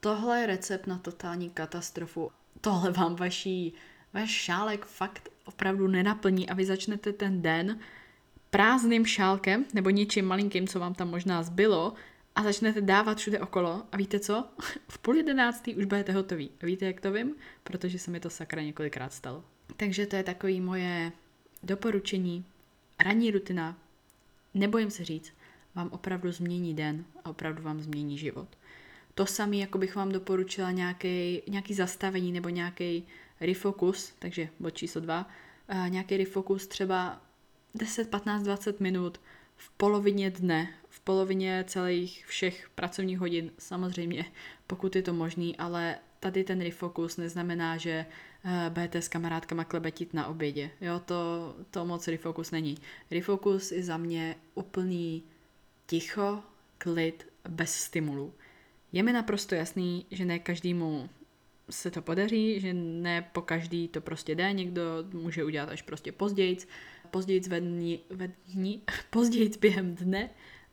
Tohle 0.00 0.40
je 0.40 0.46
recept 0.46 0.86
na 0.86 0.98
totální 0.98 1.50
katastrofu. 1.50 2.30
Tohle 2.60 2.90
vám 2.90 3.16
vaší, 3.16 3.74
váš 4.12 4.30
šálek 4.30 4.84
fakt 4.86 5.33
opravdu 5.44 5.88
nenaplní 5.88 6.48
a 6.48 6.54
vy 6.54 6.64
začnete 6.64 7.12
ten 7.12 7.42
den 7.42 7.78
prázdným 8.50 9.06
šálkem 9.06 9.64
nebo 9.74 9.90
něčím 9.90 10.26
malinkým, 10.26 10.68
co 10.68 10.80
vám 10.80 10.94
tam 10.94 11.10
možná 11.10 11.42
zbylo 11.42 11.94
a 12.34 12.42
začnete 12.42 12.80
dávat 12.80 13.18
všude 13.18 13.40
okolo 13.40 13.82
a 13.92 13.96
víte 13.96 14.20
co? 14.20 14.48
V 14.88 14.98
půl 14.98 15.16
jedenáctý 15.16 15.74
už 15.74 15.84
budete 15.84 16.12
hotový. 16.12 16.50
A 16.62 16.66
víte, 16.66 16.86
jak 16.86 17.00
to 17.00 17.12
vím? 17.12 17.34
Protože 17.64 17.98
se 17.98 18.10
mi 18.10 18.20
to 18.20 18.30
sakra 18.30 18.62
několikrát 18.62 19.12
stalo. 19.12 19.44
Takže 19.76 20.06
to 20.06 20.16
je 20.16 20.22
takový 20.22 20.60
moje 20.60 21.12
doporučení. 21.62 22.44
Ranní 23.00 23.30
rutina, 23.30 23.78
nebojím 24.54 24.90
se 24.90 25.04
říct, 25.04 25.32
vám 25.74 25.88
opravdu 25.92 26.32
změní 26.32 26.74
den 26.74 27.04
a 27.24 27.30
opravdu 27.30 27.62
vám 27.62 27.80
změní 27.80 28.18
život. 28.18 28.48
To 29.14 29.26
samé, 29.26 29.56
jako 29.56 29.78
bych 29.78 29.96
vám 29.96 30.12
doporučila 30.12 30.70
nějaký, 30.70 31.42
nějaký 31.48 31.74
zastavení 31.74 32.32
nebo 32.32 32.48
nějaký 32.48 33.06
refocus, 33.46 34.12
takže 34.18 34.48
bod 34.60 34.70
číslo 34.70 35.00
dva, 35.00 35.28
nějaký 35.88 36.16
refocus 36.16 36.66
třeba 36.66 37.22
10, 37.74 38.10
15, 38.10 38.42
20 38.42 38.80
minut 38.80 39.20
v 39.56 39.70
polovině 39.70 40.30
dne, 40.30 40.74
v 40.88 41.00
polovině 41.00 41.64
celých 41.66 42.26
všech 42.26 42.70
pracovních 42.74 43.18
hodin, 43.18 43.50
samozřejmě, 43.58 44.24
pokud 44.66 44.96
je 44.96 45.02
to 45.02 45.12
možný, 45.12 45.56
ale 45.56 45.98
tady 46.20 46.44
ten 46.44 46.60
refocus 46.60 47.16
neznamená, 47.16 47.76
že 47.76 48.06
eh, 48.44 48.70
budete 48.70 49.02
s 49.02 49.08
kamarádkama 49.08 49.64
klebetit 49.64 50.14
na 50.14 50.26
obědě. 50.26 50.70
Jo, 50.80 51.00
to, 51.04 51.54
to 51.70 51.84
moc 51.84 52.08
refocus 52.08 52.50
není. 52.50 52.78
Refocus 53.10 53.72
je 53.72 53.82
za 53.82 53.96
mě 53.96 54.36
úplný 54.54 55.22
ticho, 55.86 56.42
klid, 56.78 57.26
bez 57.48 57.74
stimulu. 57.74 58.32
Je 58.92 59.02
mi 59.02 59.12
naprosto 59.12 59.54
jasný, 59.54 60.06
že 60.10 60.24
ne 60.24 60.38
každému 60.38 61.08
se 61.70 61.90
to 61.90 62.02
podaří, 62.02 62.60
že 62.60 62.72
ne 62.74 63.30
po 63.32 63.42
každý 63.42 63.88
to 63.88 64.00
prostě 64.00 64.34
jde, 64.34 64.52
někdo 64.52 64.82
může 65.12 65.44
udělat 65.44 65.68
až 65.68 65.82
prostě 65.82 66.12
později, 66.12 66.56
později 67.10 67.40
ve 67.40 67.60
dní, 67.60 68.00
ve 68.10 68.30
dní 68.46 68.82
později 69.10 69.50
během 69.60 69.94
dne. 69.94 70.30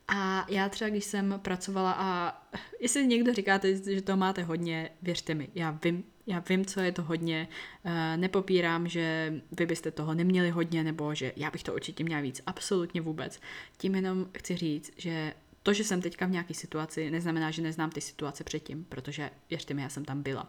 A 0.08 0.46
já 0.48 0.68
třeba, 0.68 0.90
když 0.90 1.04
jsem 1.04 1.40
pracovala 1.42 1.92
a 1.92 2.42
jestli 2.80 3.06
někdo 3.06 3.34
říkáte, 3.34 3.76
že 3.94 4.02
to 4.02 4.16
máte 4.16 4.42
hodně, 4.42 4.90
věřte 5.02 5.34
mi, 5.34 5.48
já 5.54 5.78
vím, 5.84 6.04
já 6.26 6.44
vím, 6.48 6.64
co 6.64 6.80
je 6.80 6.92
to 6.92 7.02
hodně, 7.02 7.48
eh, 7.84 8.16
nepopírám, 8.16 8.88
že 8.88 9.34
vy 9.52 9.66
byste 9.66 9.90
toho 9.90 10.14
neměli 10.14 10.50
hodně, 10.50 10.84
nebo 10.84 11.14
že 11.14 11.32
já 11.36 11.50
bych 11.50 11.62
to 11.62 11.74
určitě 11.74 12.04
měla 12.04 12.22
víc, 12.22 12.42
absolutně 12.46 13.00
vůbec. 13.00 13.40
Tím 13.76 13.94
jenom 13.94 14.26
chci 14.38 14.56
říct, 14.56 14.92
že 14.96 15.34
to, 15.62 15.72
že 15.72 15.84
jsem 15.84 16.02
teďka 16.02 16.26
v 16.26 16.30
nějaké 16.30 16.54
situaci, 16.54 17.10
neznamená, 17.10 17.50
že 17.50 17.62
neznám 17.62 17.90
ty 17.90 18.00
situace 18.00 18.44
předtím, 18.44 18.84
protože 18.84 19.30
věřte 19.50 19.74
mi, 19.74 19.82
já 19.82 19.88
jsem 19.88 20.04
tam 20.04 20.22
byla. 20.22 20.48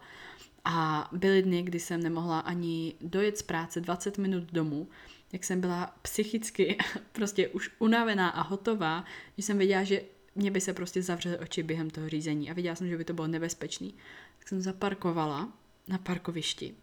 A 0.65 1.09
byly 1.11 1.41
dny, 1.41 1.63
kdy 1.63 1.79
jsem 1.79 2.03
nemohla 2.03 2.39
ani 2.39 2.95
dojet 3.01 3.37
z 3.37 3.41
práce 3.41 3.81
20 3.81 4.17
minut 4.17 4.43
domů, 4.43 4.87
jak 5.33 5.43
jsem 5.43 5.61
byla 5.61 5.95
psychicky 6.01 6.77
prostě 7.11 7.47
už 7.47 7.71
unavená 7.79 8.29
a 8.29 8.41
hotová, 8.41 9.05
že 9.37 9.43
jsem 9.43 9.57
věděla, 9.57 9.83
že 9.83 10.01
mě 10.35 10.51
by 10.51 10.61
se 10.61 10.73
prostě 10.73 11.01
zavřely 11.01 11.37
oči 11.37 11.63
během 11.63 11.89
toho 11.89 12.09
řízení 12.09 12.51
a 12.51 12.53
viděla 12.53 12.75
jsem, 12.75 12.87
že 12.87 12.97
by 12.97 13.05
to 13.05 13.13
bylo 13.13 13.27
nebezpečný. 13.27 13.93
Tak 14.39 14.47
jsem 14.47 14.61
zaparkovala 14.61 15.53
na 15.87 15.97
parkovišti 15.97 16.75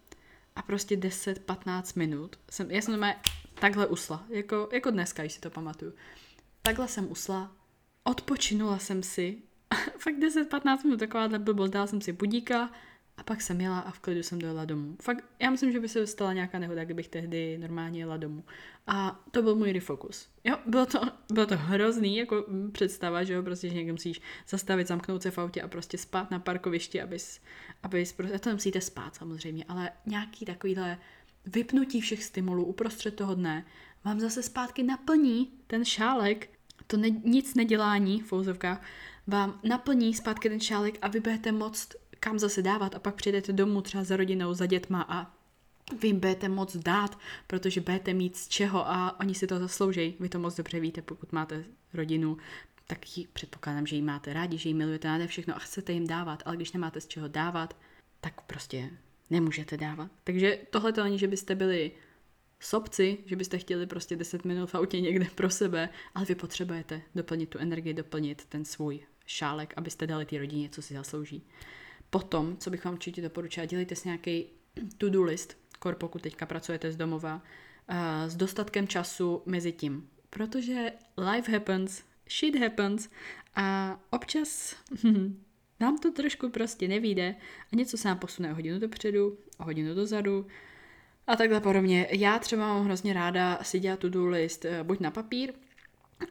a 0.56 0.62
prostě 0.62 0.96
10-15 0.96 1.98
minut 1.98 2.36
jsem, 2.50 2.70
já 2.70 2.82
jsem 2.82 3.04
takhle 3.54 3.86
usla, 3.86 4.24
jako, 4.28 4.68
jako 4.72 4.90
dneska, 4.90 5.22
když 5.22 5.32
si 5.32 5.40
to 5.40 5.50
pamatuju. 5.50 5.92
Takhle 6.62 6.88
jsem 6.88 7.10
usla, 7.10 7.52
odpočinula 8.04 8.78
jsem 8.78 9.02
si, 9.02 9.38
fakt 9.98 10.14
10-15 10.14 10.84
minut 10.84 11.00
takováhle 11.00 11.38
blbost, 11.38 11.70
dala 11.70 11.86
jsem 11.86 12.00
si 12.00 12.12
budíka, 12.12 12.70
a 13.20 13.22
pak 13.22 13.42
jsem 13.42 13.60
jela 13.60 13.80
a 13.80 13.90
v 13.90 13.98
klidu 13.98 14.22
jsem 14.22 14.38
dojela 14.38 14.64
domů. 14.64 14.96
Fakt, 15.02 15.24
já 15.38 15.50
myslím, 15.50 15.72
že 15.72 15.80
by 15.80 15.88
se 15.88 16.06
stala 16.06 16.32
nějaká 16.32 16.58
nehoda, 16.58 16.84
kdybych 16.84 17.08
tehdy 17.08 17.58
normálně 17.58 18.00
jela 18.00 18.16
domů. 18.16 18.44
A 18.86 19.24
to 19.30 19.42
byl 19.42 19.56
můj 19.56 19.72
refocus. 19.72 20.28
Jo, 20.44 20.56
bylo 20.66 20.86
to, 20.86 21.00
bylo 21.32 21.46
to 21.46 21.56
hrozný, 21.56 22.16
jako 22.16 22.46
představa, 22.72 23.24
že 23.24 23.32
jo, 23.32 23.42
prostě, 23.42 23.68
že 23.68 23.74
někdo 23.74 23.92
musíš 23.92 24.20
zastavit, 24.48 24.88
zamknout 24.88 25.22
se 25.22 25.30
v 25.30 25.38
autě 25.38 25.62
a 25.62 25.68
prostě 25.68 25.98
spát 25.98 26.30
na 26.30 26.38
parkovišti, 26.38 27.02
abys, 27.02 27.40
abys 27.82 28.12
prostě, 28.12 28.38
to 28.38 28.50
musíte 28.50 28.80
spát 28.80 29.14
samozřejmě, 29.14 29.64
ale 29.68 29.90
nějaký 30.06 30.44
takovýhle 30.44 30.98
vypnutí 31.46 32.00
všech 32.00 32.24
stimulů 32.24 32.64
uprostřed 32.64 33.16
toho 33.16 33.34
dne 33.34 33.64
vám 34.04 34.20
zase 34.20 34.42
zpátky 34.42 34.82
naplní 34.82 35.52
ten 35.66 35.84
šálek, 35.84 36.50
to 36.86 36.96
ne, 36.96 37.10
nic 37.10 37.54
nedělání 37.54 38.20
v 38.20 38.26
fouzovkách, 38.26 38.82
vám 39.26 39.60
naplní 39.64 40.14
zpátky 40.14 40.48
ten 40.48 40.60
šálek 40.60 40.98
a 41.02 41.08
vy 41.08 41.20
budete 41.20 41.52
moct 41.52 41.94
kam 42.20 42.38
zase 42.38 42.62
dávat 42.62 42.94
a 42.94 42.98
pak 42.98 43.14
přijdete 43.14 43.52
domů 43.52 43.82
třeba 43.82 44.04
za 44.04 44.16
rodinou, 44.16 44.54
za 44.54 44.66
dětma 44.66 45.06
a 45.08 45.34
vy 46.00 46.08
jim 46.08 46.20
budete 46.20 46.48
moc 46.48 46.76
dát, 46.76 47.18
protože 47.46 47.80
budete 47.80 48.14
mít 48.14 48.36
z 48.36 48.48
čeho 48.48 48.88
a 48.88 49.20
oni 49.20 49.34
si 49.34 49.46
to 49.46 49.58
zaslouží. 49.58 50.16
Vy 50.20 50.28
to 50.28 50.38
moc 50.38 50.56
dobře 50.56 50.80
víte, 50.80 51.02
pokud 51.02 51.32
máte 51.32 51.64
rodinu, 51.94 52.36
tak 52.86 53.18
ji, 53.18 53.26
předpokládám, 53.32 53.86
že 53.86 53.96
ji 53.96 54.02
máte 54.02 54.32
rádi, 54.32 54.58
že 54.58 54.68
ji 54.68 54.74
milujete 54.74 55.08
rádi 55.08 55.26
všechno 55.26 55.56
a 55.56 55.58
chcete 55.58 55.92
jim 55.92 56.06
dávat, 56.06 56.42
ale 56.46 56.56
když 56.56 56.72
nemáte 56.72 57.00
z 57.00 57.06
čeho 57.06 57.28
dávat, 57.28 57.76
tak 58.20 58.40
prostě 58.40 58.90
nemůžete 59.30 59.76
dávat. 59.76 60.10
Takže 60.24 60.58
tohle 60.70 60.92
to 60.92 61.04
není, 61.04 61.18
že 61.18 61.28
byste 61.28 61.54
byli 61.54 61.92
sobci, 62.60 63.18
že 63.26 63.36
byste 63.36 63.58
chtěli 63.58 63.86
prostě 63.86 64.16
10 64.16 64.44
minut 64.44 64.70
v 64.70 64.74
autě 64.74 65.00
někde 65.00 65.26
pro 65.34 65.50
sebe, 65.50 65.88
ale 66.14 66.24
vy 66.24 66.34
potřebujete 66.34 67.02
doplnit 67.14 67.48
tu 67.48 67.58
energii, 67.58 67.94
doplnit 67.94 68.44
ten 68.44 68.64
svůj 68.64 69.00
šálek, 69.26 69.74
abyste 69.76 70.06
dali 70.06 70.26
té 70.26 70.38
rodině, 70.38 70.68
co 70.68 70.82
si 70.82 70.94
zaslouží. 70.94 71.42
Potom, 72.10 72.56
co 72.56 72.70
bych 72.70 72.84
vám 72.84 72.94
určitě 72.94 73.22
doporučila, 73.22 73.66
dělejte 73.66 73.96
si 73.96 74.08
nějaký 74.08 74.46
to-do 74.98 75.22
list, 75.22 75.56
kor 75.78 75.94
pokud 75.94 76.22
teďka 76.22 76.46
pracujete 76.46 76.92
z 76.92 76.96
domova, 76.96 77.34
uh, 77.90 77.96
s 78.28 78.36
dostatkem 78.36 78.88
času 78.88 79.42
mezi 79.46 79.72
tím. 79.72 80.08
Protože 80.30 80.92
life 81.32 81.52
happens, 81.52 82.02
shit 82.30 82.56
happens 82.56 83.08
a 83.54 83.98
občas 84.10 84.76
nám 85.80 85.98
to 85.98 86.12
trošku 86.12 86.48
prostě 86.48 86.88
nevíde 86.88 87.34
a 87.72 87.76
něco 87.76 87.96
se 87.96 88.08
nám 88.08 88.18
posune 88.18 88.52
o 88.52 88.54
hodinu 88.54 88.78
dopředu, 88.78 89.38
o 89.58 89.64
hodinu 89.64 89.94
dozadu 89.94 90.46
a 91.26 91.36
takhle 91.36 91.60
podobně. 91.60 92.06
Já 92.10 92.38
třeba 92.38 92.66
mám 92.66 92.84
hrozně 92.84 93.12
ráda 93.12 93.58
si 93.62 93.80
dělat 93.80 93.98
to-do 93.98 94.26
list 94.26 94.64
uh, 94.64 94.86
buď 94.86 95.00
na 95.00 95.10
papír, 95.10 95.52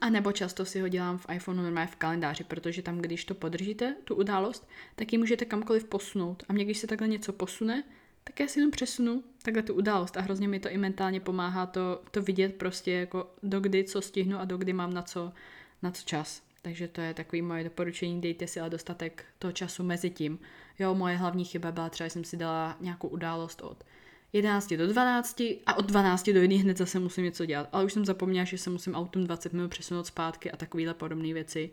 a 0.01 0.09
nebo 0.09 0.31
často 0.31 0.65
si 0.65 0.79
ho 0.79 0.87
dělám 0.87 1.17
v 1.17 1.25
iPhoneu 1.33 1.63
normálně 1.63 1.87
v 1.87 1.95
kalendáři, 1.95 2.43
protože 2.43 2.81
tam, 2.81 2.97
když 2.97 3.25
to 3.25 3.35
podržíte, 3.35 3.95
tu 4.03 4.15
událost, 4.15 4.69
tak 4.95 5.13
ji 5.13 5.19
můžete 5.19 5.45
kamkoliv 5.45 5.83
posunout. 5.83 6.43
A 6.49 6.53
mě, 6.53 6.65
když 6.65 6.77
se 6.77 6.87
takhle 6.87 7.07
něco 7.07 7.33
posune, 7.33 7.83
tak 8.23 8.39
já 8.39 8.47
si 8.47 8.59
jenom 8.59 8.71
přesunu 8.71 9.23
takhle 9.43 9.63
tu 9.63 9.73
událost 9.73 10.17
a 10.17 10.21
hrozně 10.21 10.47
mi 10.47 10.59
to 10.59 10.69
i 10.69 10.77
mentálně 10.77 11.19
pomáhá 11.19 11.65
to, 11.65 12.01
to 12.11 12.21
vidět 12.21 12.55
prostě 12.55 12.91
jako 12.91 13.31
dokdy 13.43 13.83
co 13.83 14.01
stihnu 14.01 14.39
a 14.39 14.45
dokdy 14.45 14.73
mám 14.73 14.93
na 14.93 15.01
co, 15.01 15.33
na 15.81 15.91
co 15.91 16.03
čas. 16.03 16.43
Takže 16.61 16.87
to 16.87 17.01
je 17.01 17.13
takový 17.13 17.41
moje 17.41 17.63
doporučení, 17.63 18.21
dejte 18.21 18.47
si 18.47 18.59
ale 18.59 18.69
dostatek 18.69 19.25
toho 19.39 19.51
času 19.51 19.83
mezi 19.83 20.09
tím. 20.09 20.39
Jo, 20.79 20.95
moje 20.95 21.15
hlavní 21.15 21.45
chyba 21.45 21.71
byla 21.71 21.89
třeba, 21.89 22.07
že 22.07 22.11
jsem 22.11 22.23
si 22.23 22.37
dala 22.37 22.77
nějakou 22.79 23.07
událost 23.07 23.61
od 23.61 23.83
11 24.33 24.77
do 24.77 24.87
12 24.87 25.41
a 25.65 25.77
od 25.77 25.85
12 25.85 26.29
do 26.29 26.41
1 26.41 26.57
hned 26.57 26.77
zase 26.77 26.99
musím 26.99 27.23
něco 27.23 27.45
dělat. 27.45 27.69
Ale 27.71 27.85
už 27.85 27.93
jsem 27.93 28.05
zapomněla, 28.05 28.45
že 28.45 28.57
se 28.57 28.69
musím 28.69 28.95
autem 28.95 29.23
20 29.23 29.53
minut 29.53 29.71
přesunout 29.71 30.07
zpátky 30.07 30.51
a 30.51 30.57
takovéhle 30.57 30.93
podobné 30.93 31.33
věci. 31.33 31.71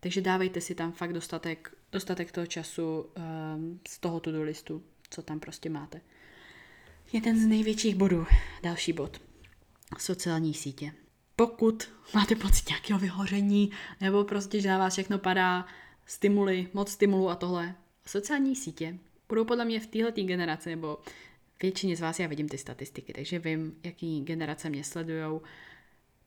Takže 0.00 0.20
dávejte 0.20 0.60
si 0.60 0.74
tam 0.74 0.92
fakt 0.92 1.12
dostatek, 1.12 1.74
dostatek 1.92 2.32
toho 2.32 2.46
času 2.46 3.00
um, 3.00 3.80
z 3.88 3.98
toho 3.98 4.20
to-do 4.20 4.42
listu, 4.42 4.82
co 5.10 5.22
tam 5.22 5.40
prostě 5.40 5.70
máte. 5.70 6.00
Jeden 7.12 7.40
z 7.40 7.46
největších 7.46 7.94
bodů, 7.94 8.26
další 8.62 8.92
bod, 8.92 9.20
sociální 9.98 10.54
sítě. 10.54 10.92
Pokud 11.36 11.88
máte 12.14 12.34
pocit 12.34 12.68
nějakého 12.68 12.98
vyhoření, 12.98 13.70
nebo 14.00 14.24
prostě, 14.24 14.60
že 14.60 14.68
na 14.68 14.78
vás 14.78 14.92
všechno 14.92 15.18
padá, 15.18 15.66
stimuly, 16.06 16.68
moc 16.72 16.90
stimulu 16.90 17.30
a 17.30 17.34
tohle, 17.34 17.74
sociální 18.06 18.56
sítě 18.56 18.98
budou 19.28 19.44
podle 19.44 19.64
mě 19.64 19.80
v 19.80 19.86
této 19.86 20.22
generaci, 20.22 20.70
nebo 20.70 20.98
většině 21.62 21.96
z 21.96 22.00
vás 22.00 22.18
já 22.18 22.26
vidím 22.26 22.48
ty 22.48 22.58
statistiky, 22.58 23.12
takže 23.12 23.38
vím, 23.38 23.76
jaký 23.84 24.20
generace 24.20 24.70
mě 24.70 24.84
sledujou. 24.84 25.42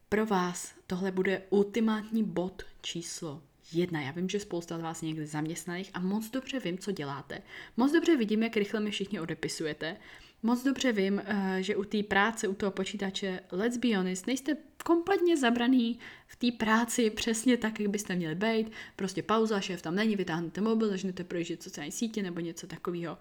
Pro 0.10 0.26
vás 0.26 0.76
tohle 0.88 1.12
bude 1.12 1.42
ultimátní 1.50 2.24
bod 2.24 2.64
číslo 2.82 3.42
jedna. 3.72 4.02
Já 4.02 4.12
vím, 4.12 4.30
že 4.30 4.40
spousta 4.40 4.78
z 4.78 4.82
vás 4.82 5.02
někde 5.02 5.28
zaměstnaných 5.28 5.92
a 5.94 6.00
moc 6.00 6.30
dobře 6.30 6.60
vím, 6.60 6.78
co 6.78 6.92
děláte. 6.92 7.42
Moc 7.78 7.92
dobře 7.92 8.18
vidím, 8.18 8.44
jak 8.44 8.58
rychle 8.58 8.80
mi 8.80 8.92
všichni 8.92 9.20
odepisujete. 9.20 9.98
Moc 10.44 10.64
dobře 10.64 10.92
vím, 10.92 11.22
eh, 11.26 11.58
že 11.64 11.76
u 11.76 11.84
té 11.84 12.04
práce, 12.04 12.48
u 12.48 12.54
toho 12.54 12.72
počítače, 12.72 13.40
let's 13.52 13.78
be 13.78 13.98
honest, 13.98 14.28
nejste 14.28 14.58
kompletně 14.86 15.38
zabraný 15.38 16.00
v 16.28 16.36
té 16.36 16.58
práci 16.66 17.10
přesně 17.10 17.58
tak, 17.58 17.80
jak 17.80 17.90
byste 17.90 18.16
měli 18.16 18.36
být. 18.36 18.72
Prostě 18.96 19.24
pauza, 19.24 19.62
šéf 19.62 19.82
tam 19.82 19.96
není, 19.96 20.16
vytáhnete 20.16 20.62
mobil, 20.62 20.90
začnete 20.90 21.24
projíždět 21.24 21.64
sociální 21.64 21.92
sítě 21.92 22.24
nebo 22.24 22.40
něco 22.40 22.68
takového. 22.68 23.18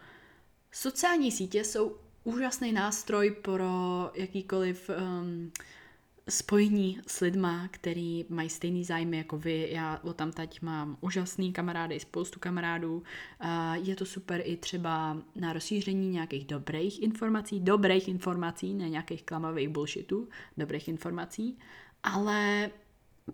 Sociální 0.73 1.33
sítě 1.33 1.65
jsou 1.65 1.97
úžasný 2.25 2.73
nástroj 2.73 3.31
pro 3.31 3.71
jakýkoliv 4.15 4.91
um, 4.91 5.53
spojení 6.29 7.01
s 7.07 7.21
lidma, 7.21 7.69
který 7.71 8.25
mají 8.29 8.49
stejný 8.49 8.85
zájmy 8.85 9.17
jako 9.17 9.39
vy. 9.39 9.69
Já 9.71 10.01
o 10.03 10.13
tam 10.13 10.33
teď 10.33 10.63
mám 10.63 10.97
úžasný 11.01 11.53
kamarády, 11.53 12.01
spoustu 12.01 12.41
kamarádů. 12.41 13.03
Je 13.73 13.97
to 13.97 14.07
super 14.07 14.43
i 14.45 14.57
třeba 14.57 15.17
na 15.37 15.53
rozšíření 15.53 16.11
nějakých 16.11 16.45
dobrých 16.45 17.03
informací, 17.03 17.61
dobrých 17.61 18.09
informací, 18.09 18.75
ne 18.75 18.89
nějakých 18.89 19.23
klamavých 19.23 19.69
bullshitů, 19.69 20.29
dobrých 20.57 20.89
informací, 20.89 21.59
ale 22.03 22.71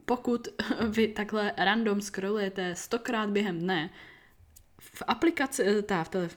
pokud 0.05 0.49
vy 0.88 1.09
takhle 1.09 1.52
random 1.57 2.00
scrollujete 2.00 2.75
stokrát 2.75 3.31
během 3.31 3.59
dne, 3.59 3.90
v 4.95 5.02
aplikaci, 5.07 5.62
eh, 5.62 5.83
ta, 5.83 6.05
v, 6.05 6.09
tele, 6.09 6.28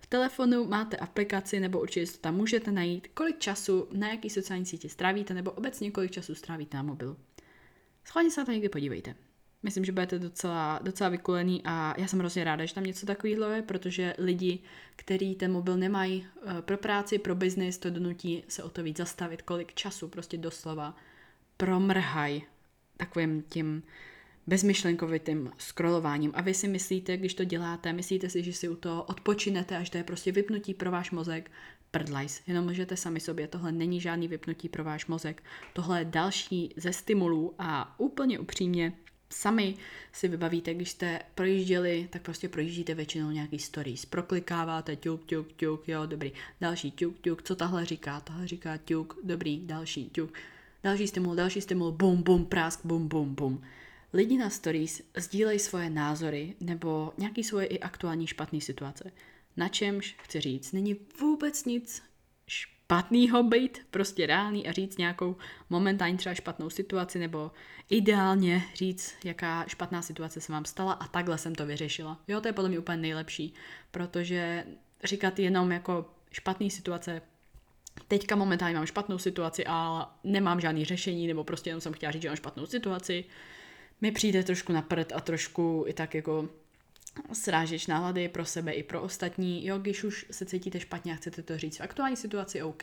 v 0.00 0.06
telefonu 0.08 0.64
máte 0.64 0.96
aplikaci, 0.96 1.60
nebo 1.60 1.80
určitě 1.80 2.12
to 2.12 2.18
tam 2.18 2.36
můžete 2.36 2.72
najít, 2.72 3.08
kolik 3.14 3.38
času 3.38 3.88
na 3.92 4.10
jaký 4.10 4.30
sociální 4.30 4.66
sítě 4.66 4.88
strávíte, 4.88 5.34
nebo 5.34 5.50
obecně 5.50 5.90
kolik 5.90 6.10
času 6.10 6.34
strávíte 6.34 6.76
na 6.76 6.82
mobilu. 6.82 7.16
Schválně 8.04 8.30
se 8.30 8.40
na 8.40 8.44
to 8.44 8.52
někdy 8.52 8.68
podívejte. 8.68 9.14
Myslím, 9.62 9.84
že 9.84 9.92
budete 9.92 10.18
docela, 10.18 10.80
docela 10.82 11.10
vykulený 11.10 11.62
a 11.64 11.94
já 12.00 12.06
jsem 12.06 12.18
hrozně 12.18 12.44
ráda, 12.44 12.64
že 12.64 12.74
tam 12.74 12.84
něco 12.84 13.06
takového 13.06 13.50
je, 13.50 13.62
protože 13.62 14.14
lidi, 14.18 14.58
kteří 14.96 15.34
ten 15.34 15.52
mobil 15.52 15.76
nemají 15.76 16.26
eh, 16.46 16.62
pro 16.62 16.78
práci, 16.78 17.18
pro 17.18 17.34
biznis, 17.34 17.78
to 17.78 17.90
donutí 17.90 18.44
se 18.48 18.62
o 18.62 18.68
to 18.68 18.82
víc 18.82 18.96
zastavit, 18.96 19.42
kolik 19.42 19.74
času 19.74 20.08
prostě 20.08 20.36
doslova 20.36 20.96
promrhaj 21.56 22.42
takovým 22.96 23.42
tím 23.42 23.82
bezmyšlenkovitým 24.46 25.50
scrollováním. 25.58 26.32
A 26.34 26.42
vy 26.42 26.54
si 26.54 26.68
myslíte, 26.68 27.16
když 27.16 27.34
to 27.34 27.44
děláte, 27.44 27.92
myslíte 27.92 28.30
si, 28.30 28.42
že 28.42 28.52
si 28.52 28.68
u 28.68 28.76
toho 28.76 29.02
odpočinete, 29.02 29.76
až 29.76 29.90
to 29.90 29.98
je 29.98 30.04
prostě 30.04 30.32
vypnutí 30.32 30.74
pro 30.74 30.90
váš 30.90 31.10
mozek, 31.10 31.50
prdlajs. 31.90 32.42
Jenom 32.46 32.64
můžete 32.64 32.96
sami 32.96 33.20
sobě, 33.20 33.48
tohle 33.48 33.72
není 33.72 34.00
žádný 34.00 34.28
vypnutí 34.28 34.68
pro 34.68 34.84
váš 34.84 35.06
mozek. 35.06 35.42
Tohle 35.72 36.00
je 36.00 36.04
další 36.04 36.74
ze 36.76 36.92
stimulů 36.92 37.54
a 37.58 38.00
úplně 38.00 38.38
upřímně 38.38 38.92
sami 39.30 39.74
si 40.12 40.28
vybavíte, 40.28 40.74
když 40.74 40.90
jste 40.90 41.20
projížděli, 41.34 42.08
tak 42.10 42.22
prostě 42.22 42.48
projíždíte 42.48 42.94
většinou 42.94 43.30
nějaký 43.30 43.58
stories. 43.58 44.06
Proklikáváte 44.06 44.96
ťuk, 44.96 45.26
ťuk, 45.26 45.52
ťuk, 45.52 45.88
jo, 45.88 46.06
dobrý. 46.06 46.32
Další 46.60 46.90
ťuk, 46.90 47.20
ťuk, 47.20 47.42
co 47.42 47.56
tahle 47.56 47.84
říká? 47.84 48.20
Tahle 48.20 48.46
říká 48.46 48.76
ťuk, 48.76 49.18
dobrý, 49.22 49.66
další 49.66 50.10
ťuk. 50.10 50.32
Další 50.82 51.06
stimul, 51.06 51.34
další 51.34 51.60
stimul, 51.60 51.92
bum, 51.92 52.22
bum, 52.22 52.46
prásk, 52.46 52.80
bum, 52.84 53.08
bum, 53.08 53.34
bum. 53.34 53.62
Lidi 54.14 54.38
na 54.38 54.50
stories 54.50 55.02
sdílejí 55.16 55.58
svoje 55.58 55.90
názory 55.90 56.54
nebo 56.60 57.12
nějaký 57.18 57.44
svoje 57.44 57.66
i 57.66 57.80
aktuální 57.80 58.26
špatné 58.26 58.60
situace. 58.60 59.12
Na 59.56 59.68
čemž, 59.68 60.16
chci 60.22 60.40
říct, 60.40 60.72
není 60.72 60.96
vůbec 61.20 61.64
nic 61.64 62.02
špatného 62.46 63.42
být 63.42 63.86
prostě 63.90 64.26
reálný 64.26 64.68
a 64.68 64.72
říct 64.72 64.98
nějakou 64.98 65.36
momentální 65.70 66.16
třeba 66.16 66.34
špatnou 66.34 66.70
situaci 66.70 67.18
nebo 67.18 67.50
ideálně 67.90 68.64
říct, 68.74 69.14
jaká 69.24 69.64
špatná 69.68 70.02
situace 70.02 70.40
se 70.40 70.52
vám 70.52 70.64
stala 70.64 70.92
a 70.92 71.06
takhle 71.06 71.38
jsem 71.38 71.54
to 71.54 71.66
vyřešila. 71.66 72.20
Jo, 72.28 72.40
to 72.40 72.48
je 72.48 72.52
podle 72.52 72.68
mě 72.68 72.78
úplně 72.78 72.96
nejlepší, 72.96 73.54
protože 73.90 74.64
říkat 75.04 75.38
jenom 75.38 75.72
jako 75.72 76.10
špatný 76.32 76.70
situace 76.70 77.22
teďka 78.08 78.36
momentálně 78.36 78.74
mám 78.74 78.86
špatnou 78.86 79.18
situaci 79.18 79.64
a 79.66 80.10
nemám 80.24 80.60
žádný 80.60 80.84
řešení, 80.84 81.26
nebo 81.26 81.44
prostě 81.44 81.70
jenom 81.70 81.80
jsem 81.80 81.92
chtěla 81.92 82.12
říct, 82.12 82.22
že 82.22 82.28
mám 82.28 82.36
špatnou 82.36 82.66
situaci, 82.66 83.24
mi 84.04 84.12
přijde 84.12 84.44
trošku 84.44 84.72
na 84.72 84.82
prd 84.82 85.12
a 85.12 85.20
trošku 85.20 85.84
i 85.88 85.92
tak 85.92 86.14
jako 86.14 86.48
srážeč 87.32 87.86
nálady 87.86 88.28
pro 88.28 88.44
sebe 88.44 88.72
i 88.72 88.82
pro 88.82 89.02
ostatní. 89.02 89.66
Jo, 89.66 89.78
když 89.78 90.04
už 90.04 90.26
se 90.30 90.46
cítíte 90.46 90.80
špatně 90.80 91.12
a 91.12 91.16
chcete 91.16 91.42
to 91.42 91.58
říct 91.58 91.76
v 91.76 91.80
aktuální 91.80 92.16
situaci, 92.16 92.62
OK, 92.62 92.82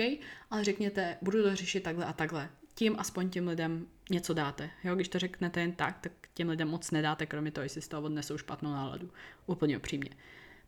ale 0.50 0.64
řekněte, 0.64 1.18
budu 1.22 1.44
to 1.44 1.56
řešit 1.56 1.84
takhle 1.84 2.06
a 2.06 2.14
takhle. 2.14 2.50
Tím 2.76 2.96
aspoň 2.98 3.30
těm 3.30 3.48
lidem 3.48 3.88
něco 4.10 4.34
dáte. 4.34 4.70
Jo, 4.84 4.96
když 4.96 5.08
to 5.08 5.20
řeknete 5.20 5.62
jen 5.62 5.72
tak, 5.72 6.00
tak 6.00 6.12
těm 6.34 6.50
lidem 6.50 6.68
moc 6.68 6.92
nedáte, 6.92 7.26
kromě 7.26 7.52
toho, 7.52 7.64
jestli 7.64 7.82
z 7.82 7.88
toho 7.88 8.04
odnesou 8.04 8.38
špatnou 8.38 8.72
náladu. 8.72 9.10
Úplně 9.46 9.78
upřímně. 9.78 10.10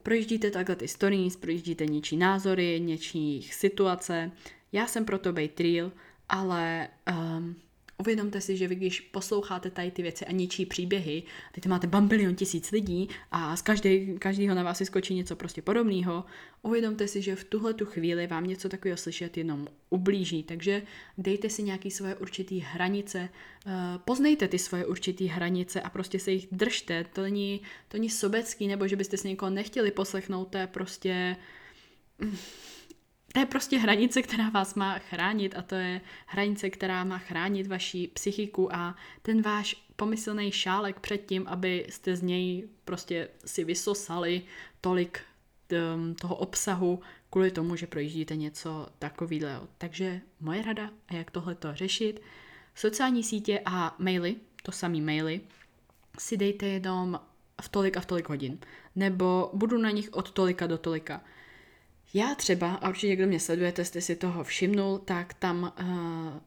Projíždíte 0.03 0.51
takhle 0.51 0.75
ty 0.75 0.87
stories, 0.87 1.35
projíždíte 1.35 1.85
něčí 1.85 2.17
názory, 2.17 2.79
něčích 2.79 3.53
situace. 3.53 4.31
Já 4.71 4.87
jsem 4.87 5.05
proto 5.05 5.33
bejt 5.33 5.59
real, 5.59 5.91
ale 6.29 6.87
um, 7.11 7.55
Uvědomte 7.97 8.41
si, 8.41 8.57
že 8.57 8.67
vy 8.67 8.75
když 8.75 9.01
posloucháte 9.01 9.69
tady 9.69 9.91
ty 9.91 10.01
věci 10.01 10.25
a 10.25 10.31
ničí 10.31 10.65
příběhy, 10.65 11.23
teď 11.51 11.65
máte 11.65 11.87
bambilion 11.87 12.35
tisíc 12.35 12.71
lidí 12.71 13.09
a 13.31 13.55
z 13.55 13.61
každý, 13.61 14.15
každýho 14.19 14.55
na 14.55 14.63
vás 14.63 14.79
vyskočí 14.79 15.15
něco 15.15 15.35
prostě 15.35 15.61
podobného, 15.61 16.25
uvědomte 16.61 17.07
si, 17.07 17.21
že 17.21 17.35
v 17.35 17.43
tuhle 17.43 17.73
tu 17.73 17.85
chvíli 17.85 18.27
vám 18.27 18.43
něco 18.43 18.69
takového 18.69 18.97
slyšet 18.97 19.37
jenom 19.37 19.67
ublíží, 19.89 20.43
takže 20.43 20.81
dejte 21.17 21.49
si 21.49 21.63
nějaké 21.63 21.91
svoje 21.91 22.15
určité 22.15 22.55
hranice, 22.55 23.29
uh, 23.65 23.71
poznejte 24.05 24.47
ty 24.47 24.59
svoje 24.59 24.85
určité 24.85 25.25
hranice 25.25 25.81
a 25.81 25.89
prostě 25.89 26.19
se 26.19 26.31
jich 26.31 26.47
držte, 26.51 27.05
to 27.13 27.21
není, 27.21 27.61
to 27.87 27.97
není 27.97 28.09
sobecký, 28.09 28.67
nebo 28.67 28.87
že 28.87 28.95
byste 28.95 29.17
si 29.17 29.27
někoho 29.27 29.49
nechtěli 29.49 29.91
poslechnout, 29.91 30.45
to 30.45 30.57
je 30.57 30.67
prostě 30.67 31.35
to 33.33 33.39
je 33.39 33.45
prostě 33.45 33.77
hranice, 33.77 34.21
která 34.21 34.49
vás 34.49 34.75
má 34.75 34.99
chránit 34.99 35.55
a 35.57 35.61
to 35.61 35.75
je 35.75 36.01
hranice, 36.25 36.69
která 36.69 37.03
má 37.03 37.17
chránit 37.17 37.67
vaši 37.67 38.09
psychiku 38.13 38.75
a 38.75 38.95
ten 39.21 39.41
váš 39.41 39.85
pomyslný 39.95 40.51
šálek 40.51 40.99
před 40.99 41.17
tím, 41.17 41.47
abyste 41.47 42.15
z 42.15 42.21
něj 42.21 42.67
prostě 42.85 43.29
si 43.45 43.63
vysosali 43.63 44.41
tolik 44.81 45.19
um, 45.95 46.15
toho 46.15 46.35
obsahu 46.35 47.01
kvůli 47.29 47.51
tomu, 47.51 47.75
že 47.75 47.87
projíždíte 47.87 48.35
něco 48.35 48.87
takového. 48.99 49.67
Takže 49.77 50.21
moje 50.39 50.61
rada, 50.61 50.89
jak 51.11 51.31
tohle 51.31 51.55
to 51.55 51.75
řešit, 51.75 52.21
sociální 52.75 53.23
sítě 53.23 53.61
a 53.65 53.95
maily, 53.99 54.35
to 54.63 54.71
samý 54.71 55.01
maily, 55.01 55.41
si 56.19 56.37
dejte 56.37 56.65
jenom 56.65 57.19
v 57.61 57.69
tolik 57.69 57.97
a 57.97 58.01
v 58.01 58.05
tolik 58.05 58.29
hodin. 58.29 58.59
Nebo 58.95 59.49
budu 59.53 59.77
na 59.77 59.89
nich 59.89 60.09
od 60.11 60.31
tolika 60.31 60.67
do 60.67 60.77
tolika. 60.77 61.21
Já 62.15 62.35
třeba, 62.35 62.73
a 62.75 62.89
určitě 62.89 63.15
kdo 63.15 63.27
mě 63.27 63.39
sledujete, 63.39 63.85
jste 63.85 64.01
si 64.01 64.15
toho 64.15 64.43
všimnul, 64.43 64.97
tak 64.99 65.33
tam 65.33 65.73
uh, 65.79 65.87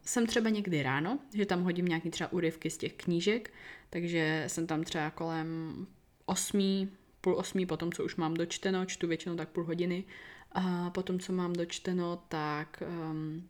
jsem 0.05 0.27
třeba 0.27 0.51
někdy 0.51 0.83
ráno, 0.83 1.19
že 1.35 1.47
tam 1.47 1.63
hodím 1.63 1.87
nějaký 1.87 2.11
třeba 2.11 2.33
úryvky 2.33 2.71
z 2.71 2.77
těch 2.77 2.93
knížek, 2.93 3.51
takže 3.91 4.45
jsem 4.47 4.67
tam 4.67 4.85
třeba 4.85 5.11
kolem 5.11 5.87
osmí, 6.27 6.91
půl 7.21 7.37
osmí, 7.39 7.67
potom 7.67 7.93
co 7.93 8.05
už 8.05 8.17
mám 8.17 8.35
dočteno, 8.35 8.87
čtu 8.87 9.07
většinou 9.07 9.37
tak 9.37 9.49
půl 9.49 9.65
hodiny, 9.65 10.05
a 10.53 10.91
potom 10.91 11.21
co 11.21 11.33
mám 11.33 11.53
dočteno, 11.53 12.23
tak 12.29 12.83
um, 13.11 13.49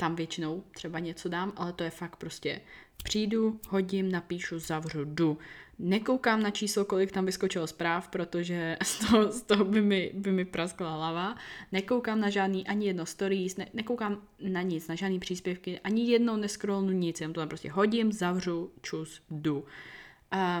tam 0.00 0.16
většinou 0.16 0.64
třeba 0.70 0.98
něco 0.98 1.28
dám, 1.28 1.52
ale 1.56 1.72
to 1.72 1.84
je 1.84 1.90
fakt 1.90 2.16
prostě 2.16 2.60
přijdu, 3.04 3.60
hodím, 3.68 4.12
napíšu, 4.12 4.58
zavřu, 4.58 5.04
jdu. 5.04 5.38
Nekoukám 5.78 6.42
na 6.42 6.50
číslo, 6.50 6.84
kolik 6.84 7.12
tam 7.12 7.26
vyskočilo 7.26 7.66
zpráv, 7.66 8.08
protože 8.08 8.76
z 8.82 8.98
toho, 8.98 9.32
z 9.32 9.42
toho 9.42 9.64
by, 9.64 9.82
mi, 9.82 10.10
by 10.14 10.32
mi 10.32 10.44
praskla 10.44 10.96
hlava. 10.96 11.36
Nekoukám 11.72 12.20
na 12.20 12.30
žádný 12.30 12.66
ani 12.66 12.86
jedno 12.86 13.06
stories, 13.06 13.56
ne, 13.56 13.66
nekoukám 13.74 14.22
na 14.40 14.62
nic, 14.62 14.88
na 14.88 14.94
žádný 14.94 15.20
příspěvky, 15.20 15.80
ani 15.80 16.10
jednou 16.10 16.36
neskrolnu 16.36 16.90
nic, 16.90 17.20
jenom 17.20 17.34
to 17.34 17.40
tam 17.40 17.48
prostě 17.48 17.70
hodím, 17.70 18.12
zavřu, 18.12 18.70
čus, 18.82 19.22
jdu. 19.30 19.64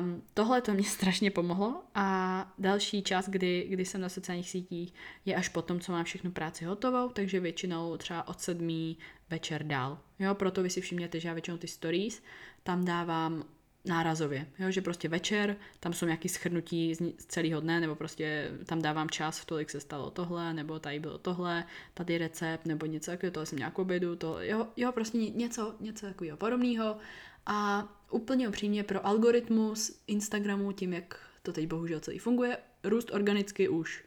Um, 0.00 0.22
tohle 0.34 0.60
to 0.60 0.72
mě 0.72 0.84
strašně 0.88 1.30
pomohlo 1.30 1.82
a 1.94 2.52
další 2.58 3.02
čas, 3.02 3.28
kdy, 3.28 3.66
kdy 3.70 3.84
jsem 3.84 4.00
na 4.00 4.08
sociálních 4.08 4.50
sítích, 4.50 4.94
je 5.24 5.34
až 5.36 5.48
potom, 5.48 5.80
co 5.80 5.92
mám 5.92 6.04
všechnu 6.04 6.30
práci 6.30 6.64
hotovou, 6.64 7.08
takže 7.08 7.40
většinou 7.40 7.96
třeba 7.96 8.28
od 8.28 8.40
sedmí 8.40 8.98
večer 9.30 9.66
dál. 9.66 9.98
Jo, 10.18 10.34
proto 10.34 10.62
vy 10.62 10.70
si 10.70 10.80
všimněte, 10.80 11.20
že 11.20 11.28
já 11.28 11.34
většinou 11.34 11.56
ty 11.56 11.68
stories 11.68 12.22
tam 12.62 12.84
dávám 12.84 13.44
nárazově, 13.84 14.46
jo, 14.58 14.70
že 14.70 14.80
prostě 14.80 15.08
večer, 15.08 15.56
tam 15.80 15.92
jsou 15.92 16.06
nějaký 16.06 16.28
schrnutí 16.28 16.94
z 16.94 17.26
celého 17.26 17.60
dne, 17.60 17.80
nebo 17.80 17.94
prostě 17.94 18.50
tam 18.66 18.82
dávám 18.82 19.10
čas, 19.10 19.38
v 19.38 19.44
tolik 19.44 19.70
se 19.70 19.80
stalo 19.80 20.10
tohle, 20.10 20.54
nebo 20.54 20.78
tady 20.78 20.98
bylo 20.98 21.18
tohle, 21.18 21.64
tady 21.94 22.18
recept, 22.18 22.66
nebo 22.66 22.86
něco 22.86 23.10
takového, 23.10 23.32
tohle 23.32 23.46
jsem 23.46 23.58
nějak 23.58 23.78
obědu, 23.78 24.16
to, 24.16 24.36
jo, 24.40 24.66
jo, 24.76 24.92
prostě 24.92 25.18
něco, 25.18 25.74
něco 25.80 26.06
takového 26.06 26.36
podobného 26.36 26.96
a 27.46 27.88
úplně 28.10 28.48
upřímně 28.48 28.84
pro 28.84 29.06
algoritmus 29.06 30.00
Instagramu, 30.06 30.72
tím 30.72 30.92
jak 30.92 31.20
to 31.42 31.52
teď 31.52 31.66
bohužel 31.66 32.00
celý 32.00 32.18
funguje, 32.18 32.58
růst 32.84 33.10
organicky 33.12 33.68
už, 33.68 34.04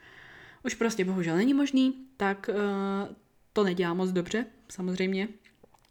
už 0.65 0.75
prostě 0.75 1.05
bohužel 1.05 1.35
není 1.35 1.53
možný, 1.53 2.07
tak 2.17 2.49
uh, 2.49 3.15
to 3.53 3.63
nedělá 3.63 3.93
moc 3.93 4.11
dobře, 4.11 4.45
samozřejmě. 4.69 5.27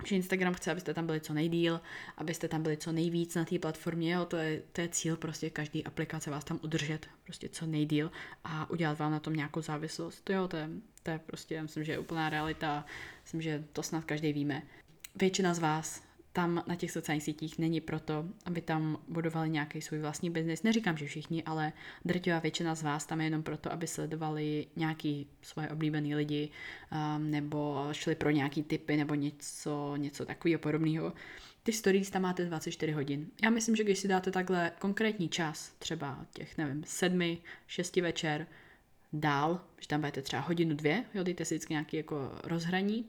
že 0.05 0.17
Instagram 0.17 0.55
chce, 0.55 0.71
abyste 0.71 0.95
tam 0.95 1.07
byli 1.07 1.21
co 1.21 1.35
nejdíl, 1.35 1.81
abyste 2.17 2.49
tam 2.49 2.63
byli 2.63 2.77
co 2.77 2.93
nejvíc 2.93 3.35
na 3.35 3.45
té 3.45 3.59
platformě, 3.59 4.13
jo, 4.13 4.25
to 4.25 4.37
je, 4.37 4.63
to 4.73 4.81
je 4.81 4.89
cíl 4.89 5.17
prostě 5.17 5.51
každý 5.51 5.85
aplikace 5.85 6.31
vás 6.31 6.45
tam 6.45 6.61
udržet 6.63 7.07
prostě 7.25 7.49
co 7.49 7.67
nejdíl 7.67 8.11
a 8.45 8.71
udělat 8.71 8.99
vám 8.99 9.13
na 9.13 9.21
tom 9.21 9.35
nějakou 9.35 9.63
závislost. 9.63 10.21
To 10.25 10.33
jo, 10.33 10.49
to 10.49 10.57
je, 10.57 10.69
to 11.03 11.11
je 11.11 11.19
prostě, 11.19 11.63
myslím, 11.63 11.85
že 11.85 11.93
je 11.93 11.99
úplná 11.99 12.31
realita, 12.31 12.85
myslím, 13.23 13.43
že 13.43 13.65
to 13.73 13.83
snad 13.83 14.05
každý 14.05 14.33
víme. 14.33 14.63
Většina 15.17 15.55
z 15.55 15.59
vás 15.59 16.03
tam 16.33 16.65
na 16.67 16.77
těch 16.77 16.91
sociálních 16.91 17.23
sítích 17.23 17.59
není 17.59 17.81
proto, 17.81 18.25
aby 18.45 18.61
tam 18.61 18.99
budovali 19.09 19.51
nějaký 19.51 19.81
svůj 19.81 19.99
vlastní 19.99 20.31
biznis. 20.31 20.63
Neříkám, 20.63 20.97
že 20.97 21.07
všichni, 21.07 21.43
ale 21.43 21.73
drtivá 22.05 22.39
většina 22.39 22.75
z 22.75 22.83
vás 22.83 23.07
tam 23.07 23.21
je 23.21 23.27
jenom 23.27 23.43
proto, 23.43 23.73
aby 23.73 23.87
sledovali 23.87 24.67
nějaký 24.77 25.27
svoje 25.43 25.69
oblíbený 25.69 26.15
lidi 26.15 26.51
um, 27.17 27.31
nebo 27.31 27.89
šli 27.93 28.15
pro 28.15 28.31
nějaký 28.31 28.63
typy 28.63 28.97
nebo 28.97 29.15
něco, 29.15 29.95
něco 29.97 30.27
takového 30.27 30.59
podobného. 30.59 31.13
Ty 31.63 31.73
stories 31.73 32.11
tam 32.11 32.23
máte 32.23 32.45
24 32.45 32.93
hodin. 32.93 33.27
Já 33.43 33.51
myslím, 33.51 33.77
že 33.77 33.85
když 33.85 33.99
si 33.99 34.09
dáte 34.09 34.31
takhle 34.31 34.73
konkrétní 34.79 35.29
čas, 35.29 35.73
třeba 35.79 36.27
těch, 36.35 36.59
nevím, 36.59 36.85
sedmi, 36.87 37.39
šesti 37.67 38.01
večer, 38.01 38.47
dál, 39.13 39.61
že 39.81 39.89
tam 39.89 40.01
budete 40.01 40.23
třeba 40.23 40.43
hodinu, 40.43 40.77
dvě, 40.77 41.05
jo, 41.15 41.23
dejte 41.23 41.45
si 41.45 41.55
vždycky 41.55 41.73
nějaký 41.73 41.97
jako 41.97 42.33
rozhraní, 42.45 43.07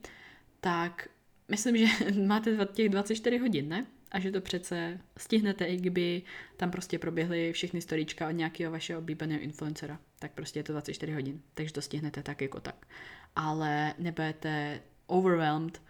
tak 0.60 1.08
myslím, 1.48 1.76
že 1.76 1.86
máte 2.26 2.68
těch 2.72 2.88
24 2.88 3.38
hodin, 3.38 3.68
ne? 3.68 3.86
A 4.10 4.20
že 4.20 4.32
to 4.32 4.40
přece 4.40 5.00
stihnete, 5.16 5.64
i 5.64 5.76
kdyby 5.76 6.22
tam 6.56 6.70
prostě 6.70 6.98
proběhly 6.98 7.52
všechny 7.52 7.80
storíčka 7.80 8.28
od 8.28 8.30
nějakého 8.30 8.72
vašeho 8.72 9.00
oblíbeného 9.00 9.40
influencera. 9.40 9.98
Tak 10.18 10.32
prostě 10.32 10.58
je 10.58 10.64
to 10.64 10.72
24 10.72 11.12
hodin, 11.12 11.42
takže 11.54 11.72
to 11.72 11.82
stihnete 11.82 12.22
tak 12.22 12.40
jako 12.40 12.60
tak. 12.60 12.86
Ale 13.36 13.94
nebudete 13.98 14.80
overwhelmed 15.06 15.82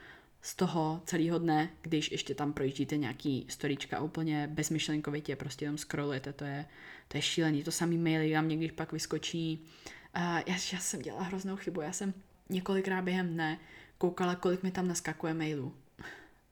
z 0.42 0.56
toho 0.56 1.02
celého 1.06 1.38
dne, 1.38 1.70
když 1.82 2.10
ještě 2.10 2.34
tam 2.34 2.52
projíždíte 2.52 2.96
nějaký 2.96 3.46
storíčka 3.48 4.00
úplně 4.00 4.48
bezmyšlenkovitě, 4.52 5.36
prostě 5.36 5.64
jenom 5.64 5.78
scrollujete, 5.78 6.32
to 6.32 6.44
je, 6.44 6.64
to 7.08 7.18
je 7.18 7.22
šílený. 7.22 7.62
To 7.62 7.70
samý 7.70 7.98
maily 7.98 8.34
vám 8.34 8.48
někdy 8.48 8.72
pak 8.72 8.92
vyskočí. 8.92 9.60
Uh, 10.16 10.22
já, 10.22 10.54
já 10.72 10.78
jsem 10.78 11.02
dělala 11.02 11.22
hroznou 11.22 11.56
chybu, 11.56 11.80
já 11.80 11.92
jsem 11.92 12.14
několikrát 12.48 13.02
během 13.02 13.28
dne 13.28 13.58
koukala, 13.98 14.34
kolik 14.34 14.62
mi 14.62 14.70
tam 14.70 14.88
naskakuje 14.88 15.34
mailů. 15.34 15.74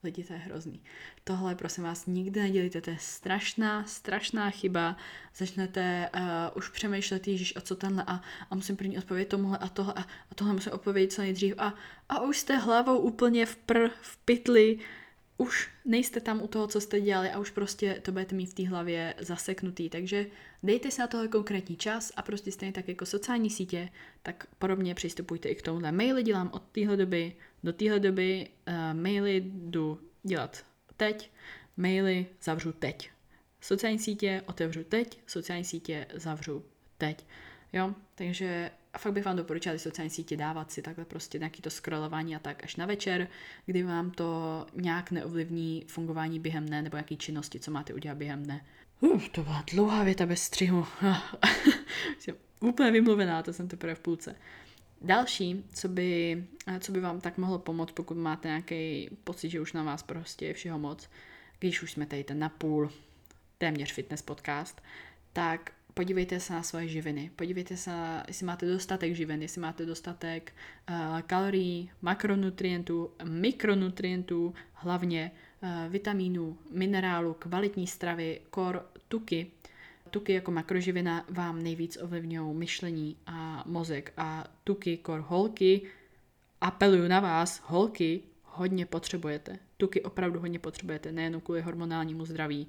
Lidi, 0.03 0.23
to 0.23 0.33
je 0.33 0.39
hrozný. 0.39 0.81
Tohle, 1.23 1.55
prosím 1.55 1.83
vás, 1.83 2.05
nikdy 2.05 2.41
nedělíte, 2.41 2.81
to 2.81 2.89
je 2.89 2.97
strašná, 2.99 3.83
strašná 3.83 4.49
chyba. 4.49 4.97
Začnete 5.35 6.09
uh, 6.15 6.21
už 6.55 6.69
přemýšlet, 6.69 7.27
Ježíš, 7.27 7.53
a 7.55 7.61
co 7.61 7.75
tenhle, 7.75 8.03
a, 8.07 8.21
a 8.49 8.55
musím 8.55 8.77
první 8.77 8.97
odpovědět 8.97 9.29
tomuhle 9.29 9.57
a 9.57 9.67
tohle, 9.69 9.93
a, 9.93 10.01
a 10.01 10.35
tohle 10.35 10.53
musím 10.53 10.71
odpovědět 10.71 11.13
co 11.13 11.21
nejdřív, 11.21 11.55
a, 11.57 11.73
a 12.09 12.21
už 12.21 12.37
jste 12.37 12.57
hlavou 12.57 12.97
úplně 12.97 13.45
v 13.45 13.55
pr, 13.55 13.87
v 14.01 14.17
pytli, 14.17 14.79
už 15.37 15.69
nejste 15.85 16.19
tam 16.19 16.41
u 16.41 16.47
toho, 16.47 16.67
co 16.67 16.81
jste 16.81 17.01
dělali 17.01 17.29
a 17.29 17.39
už 17.39 17.49
prostě 17.49 17.99
to 18.01 18.11
budete 18.11 18.35
mít 18.35 18.49
v 18.49 18.53
té 18.53 18.67
hlavě 18.67 19.15
zaseknutý. 19.19 19.89
Takže 19.89 20.25
dejte 20.63 20.91
si 20.91 21.01
na 21.01 21.07
tohle 21.07 21.27
konkrétní 21.27 21.75
čas 21.75 22.11
a 22.15 22.21
prostě 22.21 22.51
stejně 22.51 22.73
tak 22.73 22.87
jako 22.87 23.05
sociální 23.05 23.49
sítě, 23.49 23.89
tak 24.23 24.47
podobně 24.59 24.95
přistupujte 24.95 25.49
i 25.49 25.55
k 25.55 25.61
tomuhle. 25.61 25.91
Maily 25.91 26.23
dělám 26.23 26.49
od 26.53 26.63
téhle 26.71 26.97
doby 26.97 27.35
do 27.63 27.73
téhle 27.73 27.99
doby, 27.99 28.49
uh, 28.67 29.01
maily 29.01 29.43
jdu 29.45 29.99
dělat 30.23 30.65
teď, 30.97 31.31
maily 31.77 32.25
zavřu 32.41 32.71
teď. 32.71 33.09
Sociální 33.61 33.99
sítě 33.99 34.41
otevřu 34.45 34.83
teď, 34.83 35.19
sociální 35.27 35.65
sítě 35.65 36.07
zavřu 36.13 36.65
teď. 36.97 37.25
Jo, 37.73 37.95
takže 38.15 38.71
a 38.93 38.97
fakt 38.97 39.13
bych 39.13 39.25
vám 39.25 39.35
doporučila 39.35 39.77
sociální 39.77 40.09
sítě 40.09 40.37
dávat 40.37 40.71
si 40.71 40.81
takhle 40.81 41.05
prostě 41.05 41.39
nějaký 41.39 41.61
to 41.61 41.69
scrollování 41.69 42.35
a 42.35 42.39
tak 42.39 42.63
až 42.63 42.75
na 42.75 42.85
večer, 42.85 43.27
kdy 43.65 43.83
vám 43.83 44.11
to 44.11 44.65
nějak 44.73 45.11
neovlivní 45.11 45.85
fungování 45.87 46.39
během 46.39 46.65
dne 46.65 46.81
nebo 46.81 46.97
jaký 46.97 47.17
činnosti, 47.17 47.59
co 47.59 47.71
máte 47.71 47.93
udělat 47.93 48.17
během 48.17 48.43
dne. 48.43 48.65
Uf, 48.99 49.29
to 49.29 49.43
byla 49.43 49.63
dlouhá 49.71 50.03
věta 50.03 50.25
bez 50.25 50.43
střihu. 50.43 50.85
jsem 52.19 52.35
úplně 52.59 52.91
vymluvená, 52.91 53.43
to 53.43 53.53
jsem 53.53 53.67
teprve 53.67 53.95
v 53.95 53.99
půlce. 53.99 54.35
Další, 55.01 55.63
co 55.73 55.87
by, 55.87 56.43
co 56.79 56.91
by 56.91 56.99
vám 56.99 57.21
tak 57.21 57.37
mohlo 57.37 57.59
pomoct, 57.59 57.91
pokud 57.91 58.17
máte 58.17 58.47
nějaký 58.47 59.09
pocit, 59.23 59.49
že 59.49 59.61
už 59.61 59.73
na 59.73 59.83
vás 59.83 60.03
prostě 60.03 60.45
je 60.45 60.53
všeho 60.53 60.79
moc, 60.79 61.09
když 61.59 61.83
už 61.83 61.91
jsme 61.91 62.05
tady 62.05 62.23
ten 62.23 62.39
napůl 62.39 62.91
téměř 63.57 63.93
fitness 63.93 64.21
podcast, 64.21 64.81
tak 65.33 65.71
podívejte 65.93 66.39
se 66.39 66.53
na 66.53 66.63
svoje 66.63 66.87
živiny. 66.87 67.31
Podívejte 67.35 67.77
se, 67.77 67.91
jestli 68.27 68.45
máte 68.45 68.65
dostatek 68.65 69.15
živin, 69.15 69.41
jestli 69.41 69.61
máte 69.61 69.85
dostatek 69.85 70.53
uh, 70.89 71.21
kalorií, 71.21 71.91
makronutrientů, 72.01 73.11
mikronutrientů, 73.23 74.53
hlavně 74.73 75.31
uh, 75.61 75.69
vitamínů, 75.91 76.57
minerálů, 76.71 77.33
kvalitní 77.33 77.87
stravy, 77.87 78.41
kor, 78.49 78.85
tuky. 79.07 79.51
Tuky 80.09 80.33
jako 80.33 80.51
makroživina 80.51 81.25
vám 81.29 81.63
nejvíc 81.63 81.97
ovlivňují 82.01 82.55
myšlení 82.55 83.17
a 83.27 83.63
mozek 83.67 84.13
a 84.17 84.47
tuky, 84.63 84.97
kor, 84.97 85.25
holky, 85.27 85.81
apeluju 86.61 87.07
na 87.07 87.19
vás, 87.19 87.61
holky, 87.65 88.21
hodně 88.43 88.85
potřebujete. 88.85 89.59
Tuky 89.77 90.01
opravdu 90.01 90.39
hodně 90.39 90.59
potřebujete, 90.59 91.11
nejen 91.11 91.41
kvůli 91.41 91.61
hormonálnímu 91.61 92.25
zdraví, 92.25 92.67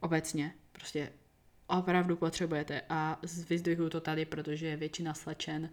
obecně. 0.00 0.54
Prostě 0.72 1.12
opravdu 1.68 2.16
potřebujete 2.16 2.82
a 2.88 3.20
vyzdvihuju 3.48 3.90
to 3.90 4.00
tady, 4.00 4.24
protože 4.24 4.76
většina 4.76 5.14
slečen 5.14 5.70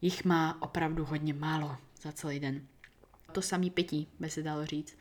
jich 0.00 0.24
má 0.24 0.62
opravdu 0.62 1.04
hodně 1.04 1.34
málo 1.34 1.76
za 2.02 2.12
celý 2.12 2.40
den. 2.40 2.66
To 3.32 3.42
samý 3.42 3.70
pití, 3.70 4.08
by 4.20 4.30
se 4.30 4.42
dalo 4.42 4.66
říct. 4.66 4.98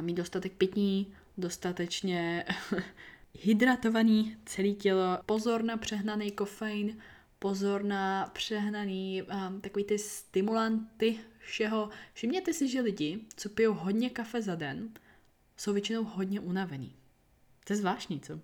Mít 0.00 0.14
dostatek 0.14 0.52
pití, 0.52 1.14
dostatečně 1.38 2.44
hydratovaný 3.34 4.36
celé 4.44 4.68
tělo, 4.68 5.18
pozor 5.26 5.62
na 5.62 5.76
přehnaný 5.76 6.30
kofein, 6.30 6.98
pozor 7.38 7.84
na 7.84 8.26
přehnaný 8.32 9.22
um, 9.22 9.60
takový 9.60 9.84
ty 9.84 9.98
stimulanty 9.98 11.18
všeho. 11.38 11.88
Všimněte 12.12 12.52
si, 12.52 12.68
že 12.68 12.80
lidi, 12.80 13.20
co 13.36 13.48
pijou 13.48 13.74
hodně 13.74 14.10
kafe 14.10 14.42
za 14.42 14.54
den, 14.54 14.90
jsou 15.56 15.72
většinou 15.72 16.04
hodně 16.04 16.40
unavený. 16.40 16.96
To 17.64 17.72
je 17.72 17.76
zvláštní, 17.76 18.20
co? 18.20 18.40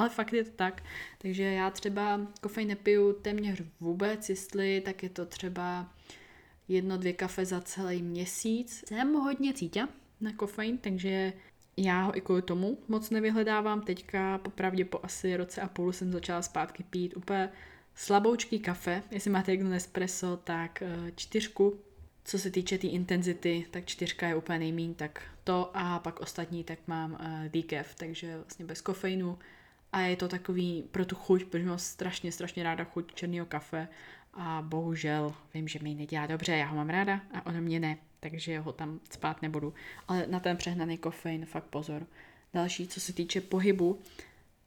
Ale 0.00 0.08
fakt 0.08 0.32
je 0.32 0.44
to 0.44 0.50
tak. 0.50 0.82
Takže 1.18 1.42
já 1.42 1.70
třeba 1.70 2.20
kofein 2.40 2.68
nepiju 2.68 3.12
téměř 3.12 3.62
vůbec, 3.80 4.28
jestli 4.28 4.80
tak 4.80 5.02
je 5.02 5.08
to 5.08 5.26
třeba 5.26 5.92
jedno, 6.68 6.98
dvě 6.98 7.12
kafe 7.12 7.44
za 7.44 7.60
celý 7.60 8.02
měsíc. 8.02 8.84
Jsem 8.88 9.14
hodně 9.14 9.52
cítě 9.52 9.88
na 10.20 10.32
kofein, 10.32 10.78
takže 10.78 11.32
já 11.76 12.02
ho 12.02 12.16
i 12.16 12.20
kvůli 12.20 12.42
tomu 12.42 12.78
moc 12.88 13.10
nevyhledávám. 13.10 13.80
Teďka 13.80 14.38
popravdě 14.38 14.84
po 14.84 15.00
asi 15.02 15.36
roce 15.36 15.60
a 15.60 15.68
půl 15.68 15.92
jsem 15.92 16.12
začala 16.12 16.42
zpátky 16.42 16.82
pít 16.82 17.16
úplně 17.16 17.48
slaboučký 17.94 18.58
kafe. 18.58 19.02
Jestli 19.10 19.30
máte 19.30 19.52
jedno 19.52 19.70
Nespresso, 19.70 20.36
tak 20.44 20.82
eh, 20.82 21.12
čtyřku. 21.16 21.80
Co 22.24 22.38
se 22.38 22.50
týče 22.50 22.78
té 22.78 22.80
tý 22.80 22.88
intenzity, 22.88 23.66
tak 23.70 23.86
čtyřka 23.86 24.28
je 24.28 24.36
úplně 24.36 24.58
nejmín, 24.58 24.94
tak 24.94 25.22
to 25.44 25.70
a 25.74 25.98
pak 25.98 26.20
ostatní, 26.20 26.64
tak 26.64 26.78
mám 26.86 27.12
uh, 27.12 27.48
decaf, 27.48 27.94
takže 27.94 28.36
vlastně 28.36 28.64
bez 28.64 28.80
kofeinu 28.80 29.38
a 29.92 30.00
je 30.00 30.16
to 30.16 30.28
takový 30.28 30.84
pro 30.90 31.04
tu 31.04 31.14
chuť, 31.14 31.44
protože 31.44 31.64
mám 31.64 31.78
strašně, 31.78 32.32
strašně 32.32 32.62
ráda 32.62 32.84
chuť 32.84 33.14
černého 33.14 33.46
kafe 33.46 33.88
a 34.34 34.62
bohužel 34.66 35.34
vím, 35.54 35.68
že 35.68 35.78
mi 35.82 35.94
nedělá 35.94 36.26
dobře, 36.26 36.56
já 36.56 36.66
ho 36.66 36.76
mám 36.76 36.88
ráda 36.88 37.20
a 37.34 37.46
ono 37.46 37.60
mě 37.60 37.80
ne, 37.80 37.96
takže 38.20 38.58
ho 38.58 38.72
tam 38.72 39.00
spát 39.10 39.42
nebudu. 39.42 39.74
Ale 40.08 40.26
na 40.26 40.40
ten 40.40 40.56
přehnaný 40.56 40.98
kofein 40.98 41.46
fakt 41.46 41.64
pozor. 41.64 42.06
Další, 42.54 42.88
co 42.88 43.00
se 43.00 43.12
týče 43.12 43.40
pohybu, 43.40 44.00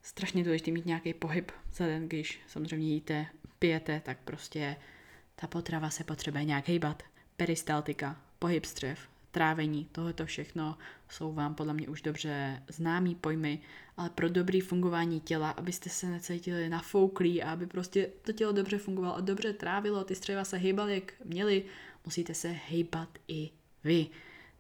strašně 0.02 0.44
důležité 0.44 0.72
mít 0.72 0.86
nějaký 0.86 1.14
pohyb 1.14 1.52
za 1.74 1.86
den, 1.86 2.10
když 2.10 2.40
samozřejmě 2.48 2.88
jíte, 2.88 3.26
pijete, 3.60 4.02
tak 4.06 4.18
prostě 4.26 4.76
ta 5.36 5.48
potrava 5.48 5.90
se 5.90 6.04
potřebuje 6.04 6.44
nějak 6.44 6.68
hýbat. 6.68 7.04
Peristaltika, 7.38 8.22
pohyb 8.40 8.66
střev, 8.66 9.00
trávení, 9.32 9.86
tohoto 9.92 10.26
všechno 10.26 10.78
jsou 11.14 11.34
vám 11.34 11.56
podle 11.56 11.74
mě 11.74 11.88
už 11.88 12.02
dobře 12.02 12.64
známý 12.68 13.16
pojmy, 13.16 13.60
ale 13.98 14.10
pro 14.10 14.30
dobrý 14.30 14.62
fungování 14.62 15.20
těla, 15.20 15.50
abyste 15.50 15.90
se 15.90 16.10
necítili 16.10 16.70
nafouklí 16.70 17.44
a 17.44 17.54
aby 17.54 17.68
prostě 17.68 18.10
to 18.22 18.32
tělo 18.32 18.52
dobře 18.52 18.78
fungovalo 18.78 19.16
a 19.16 19.22
dobře 19.22 19.54
trávilo, 19.54 20.04
ty 20.04 20.16
střeva 20.16 20.44
se 20.44 20.58
hýbaly, 20.58 20.94
jak 20.94 21.14
měli, 21.26 21.64
musíte 22.06 22.34
se 22.34 22.50
hejbat 22.50 23.10
i 23.28 23.50
vy. 23.84 24.08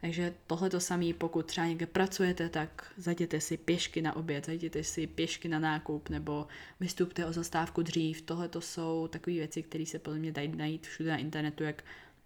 Takže 0.01 0.33
tohle 0.47 0.69
to 0.69 0.79
samé, 0.79 1.13
pokud 1.13 1.45
třeba 1.45 1.67
někde 1.67 1.85
pracujete, 1.85 2.49
tak 2.49 2.93
zajděte 2.97 3.41
si 3.41 3.57
pěšky 3.57 4.01
na 4.01 4.15
oběd, 4.15 4.45
zajděte 4.45 4.83
si 4.83 5.07
pěšky 5.07 5.47
na 5.47 5.59
nákup 5.59 6.09
nebo 6.09 6.47
vystupte 6.79 7.25
o 7.25 7.33
zastávku 7.33 7.81
dřív. 7.81 8.21
Tohle 8.21 8.47
to 8.47 8.61
jsou 8.61 9.07
takové 9.07 9.33
věci, 9.33 9.63
které 9.63 9.85
se 9.85 9.99
podle 9.99 10.19
mě 10.19 10.31
dají 10.31 10.55
najít 10.55 10.87
všude 10.87 11.09
na 11.09 11.17
internetu, 11.17 11.63
jak 11.63 11.83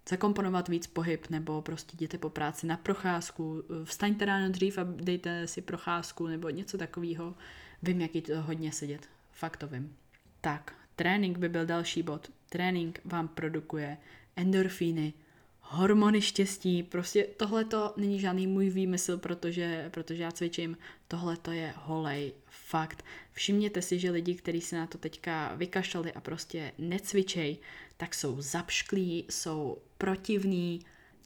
zakomponovat 0.08 0.68
víc 0.68 0.86
pohyb, 0.86 1.30
nebo 1.30 1.62
prostě 1.62 1.96
jděte 1.96 2.18
po 2.18 2.30
práci 2.30 2.66
na 2.66 2.76
procházku, 2.76 3.62
vstaňte 3.84 4.24
ráno 4.24 4.48
dřív 4.48 4.78
a 4.78 4.84
dejte 4.84 5.46
si 5.46 5.60
procházku, 5.60 6.26
nebo 6.26 6.50
něco 6.50 6.78
takového. 6.78 7.34
Vím, 7.82 8.00
jaký 8.00 8.22
to 8.22 8.42
hodně 8.42 8.72
sedět. 8.72 9.08
Fakt 9.32 9.56
to 9.56 9.68
vím. 9.68 9.96
Tak, 10.40 10.74
trénink 10.96 11.38
by 11.38 11.48
byl 11.48 11.66
další 11.66 12.02
bod. 12.02 12.30
Trénink 12.48 13.00
vám 13.04 13.28
produkuje 13.28 13.98
endorfíny, 14.36 15.12
hormony 15.60 16.20
štěstí, 16.20 16.82
prostě 16.82 17.26
tohle 17.36 17.64
to 17.64 17.94
není 17.96 18.20
žádný 18.20 18.46
můj 18.46 18.70
výmysl, 18.70 19.18
protože, 19.18 19.88
protože 19.90 20.22
já 20.22 20.32
cvičím, 20.32 20.76
tohle 21.08 21.36
to 21.36 21.52
je 21.52 21.74
holej 21.76 22.32
fakt. 22.46 23.04
Všimněte 23.32 23.82
si, 23.82 23.98
že 23.98 24.10
lidi, 24.10 24.34
kteří 24.34 24.60
se 24.60 24.76
na 24.76 24.86
to 24.86 24.98
teďka 24.98 25.54
vykašlali 25.54 26.12
a 26.12 26.20
prostě 26.20 26.72
necvičej, 26.78 27.58
tak 27.98 28.14
jsou 28.14 28.40
zapšklí, 28.40 29.24
jsou 29.30 29.78
protivní, 29.98 30.80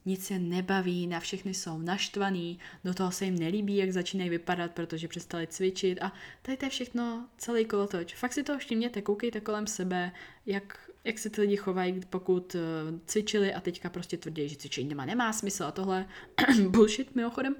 nic 0.06 0.26
se 0.26 0.38
nebaví, 0.38 1.06
na 1.06 1.20
všechny 1.20 1.54
jsou 1.54 1.78
naštvaný, 1.78 2.58
do 2.85 2.94
toho 2.94 3.11
se 3.11 3.24
jim 3.24 3.38
nelíbí, 3.38 3.76
jak 3.76 3.92
začínají 3.92 4.30
vypadat, 4.30 4.70
protože 4.70 5.08
přestali 5.08 5.46
cvičit 5.46 6.02
a 6.02 6.12
tady 6.42 6.56
to 6.56 6.66
je 6.66 6.70
všechno 6.70 7.28
celý 7.38 7.64
kolotoč. 7.64 8.14
Fakt 8.14 8.32
si 8.32 8.42
to 8.42 8.58
všimněte, 8.58 9.02
koukejte 9.02 9.40
kolem 9.40 9.66
sebe, 9.66 10.12
jak, 10.46 10.90
jak 11.04 11.18
se 11.18 11.30
ty 11.30 11.40
lidi 11.40 11.56
chovají, 11.56 12.00
pokud 12.11 12.54
uh, 12.54 12.61
cvičili 13.06 13.54
a 13.54 13.61
teďka 13.61 13.90
prostě 13.90 14.16
tvrdí, 14.16 14.48
že 14.48 14.56
cvičení 14.56 14.88
nemá, 14.88 15.04
nemá 15.04 15.32
smysl 15.32 15.64
a 15.64 15.72
tohle 15.72 16.08
bullshit 16.68 17.14
mimochodem, 17.14 17.56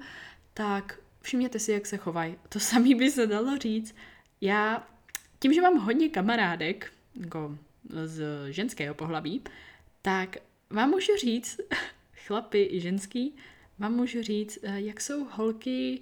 tak 0.53 0.99
všimněte 1.21 1.59
si, 1.59 1.71
jak 1.71 1.85
se 1.85 1.97
chovají. 1.97 2.35
To 2.49 2.59
samý 2.59 2.95
by 2.95 3.11
se 3.11 3.27
dalo 3.27 3.57
říct. 3.57 3.95
Já 4.41 4.87
tím, 5.39 5.53
že 5.53 5.61
mám 5.61 5.77
hodně 5.77 6.09
kamarádek, 6.09 6.93
jako 7.15 7.57
z 8.05 8.23
ženského 8.49 8.95
pohlaví, 8.95 9.41
tak 10.01 10.37
vám 10.69 10.89
můžu 10.89 11.17
říct, 11.17 11.59
chlapy 12.27 12.67
i 12.71 12.79
ženský, 12.79 13.35
vám 13.79 13.93
můžu 13.93 14.23
říct, 14.23 14.59
eh, 14.63 14.81
jak 14.81 15.01
jsou 15.01 15.25
holky, 15.31 16.01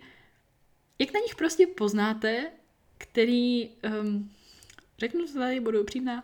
jak 0.99 1.13
na 1.13 1.19
nich 1.19 1.35
prostě 1.35 1.67
poznáte, 1.67 2.51
který, 2.97 3.69
um, 4.01 4.31
řeknu 4.97 5.25
to 5.25 5.33
tady, 5.33 5.59
budu 5.59 5.81
upřímná, 5.81 6.23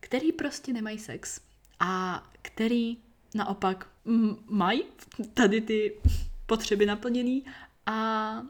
který 0.00 0.32
prostě 0.32 0.72
nemají 0.72 0.98
sex 0.98 1.40
a 1.80 2.22
který 2.42 2.96
naopak 3.34 3.88
mají 4.46 4.82
tady 5.34 5.60
ty 5.60 5.96
potřeby 6.46 6.86
naplněný 6.86 7.44
a, 7.86 8.42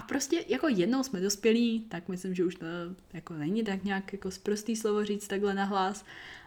a 0.00 0.02
prostě 0.02 0.44
jako 0.48 0.68
jednou 0.68 1.02
jsme 1.02 1.20
dospělí, 1.20 1.80
tak 1.80 2.08
myslím, 2.08 2.34
že 2.34 2.44
už 2.44 2.54
to 2.54 2.66
jako 3.12 3.34
není 3.34 3.64
tak 3.64 3.84
nějak 3.84 4.12
jako 4.12 4.30
zprostý 4.30 4.76
slovo 4.76 5.04
říct 5.04 5.28
takhle 5.28 5.54
nahlas, 5.54 6.04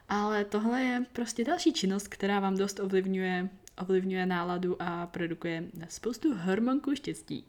ale 0.09 0.45
tohle 0.45 0.81
je 0.81 1.05
prostě 1.13 1.43
další 1.43 1.73
činnost, 1.73 2.07
která 2.07 2.39
vám 2.39 2.57
dost 2.57 2.79
ovlivňuje, 2.79 3.49
ovlivňuje 3.81 4.25
náladu 4.25 4.81
a 4.81 5.07
produkuje 5.07 5.63
spoustu 5.89 6.35
hormonku 6.35 6.95
štěstí. 6.95 7.45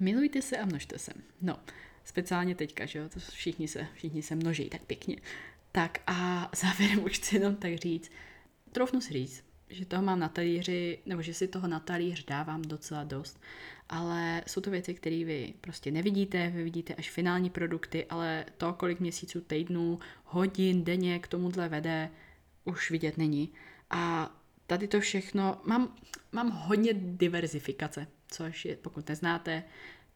Milujte 0.00 0.42
se 0.42 0.56
a 0.56 0.66
množte 0.66 0.98
se. 0.98 1.12
No, 1.40 1.58
speciálně 2.04 2.54
teďka, 2.54 2.86
že 2.86 2.98
jo, 2.98 3.08
to 3.08 3.20
všichni 3.20 3.68
se, 3.68 3.86
všichni 3.94 4.22
se 4.22 4.34
množí 4.34 4.68
tak 4.68 4.82
pěkně. 4.82 5.16
Tak 5.72 5.98
a 6.06 6.50
závěrem 6.56 7.04
už 7.04 7.12
chci 7.12 7.36
jenom 7.36 7.56
tak 7.56 7.74
říct, 7.74 8.10
troufnu 8.72 9.00
si 9.00 9.12
říct, 9.12 9.44
že 9.68 9.84
toho 9.84 10.02
mám 10.02 10.18
na 10.18 10.28
talíři, 10.28 10.98
nebo 11.06 11.22
že 11.22 11.34
si 11.34 11.48
toho 11.48 11.68
na 11.68 11.80
talíř 11.80 12.24
dávám 12.24 12.62
docela 12.62 13.04
dost. 13.04 13.40
Ale 13.94 14.42
jsou 14.46 14.60
to 14.60 14.70
věci, 14.70 14.94
které 14.94 15.24
vy 15.24 15.54
prostě 15.60 15.90
nevidíte, 15.90 16.50
vy 16.50 16.64
vidíte 16.64 16.94
až 16.94 17.10
finální 17.10 17.50
produkty, 17.50 18.06
ale 18.06 18.44
to, 18.56 18.72
kolik 18.72 19.00
měsíců, 19.00 19.40
týdnů, 19.40 19.98
hodin, 20.24 20.84
denně 20.84 21.18
k 21.18 21.28
tomuhle 21.28 21.68
vede, 21.68 22.10
už 22.64 22.90
vidět 22.90 23.18
není. 23.18 23.52
A 23.90 24.34
tady 24.66 24.88
to 24.88 25.00
všechno, 25.00 25.60
mám, 25.64 25.96
mám 26.32 26.50
hodně 26.50 26.92
diverzifikace, 26.94 28.06
což 28.28 28.64
je, 28.64 28.76
pokud 28.76 29.08
neznáte, 29.08 29.64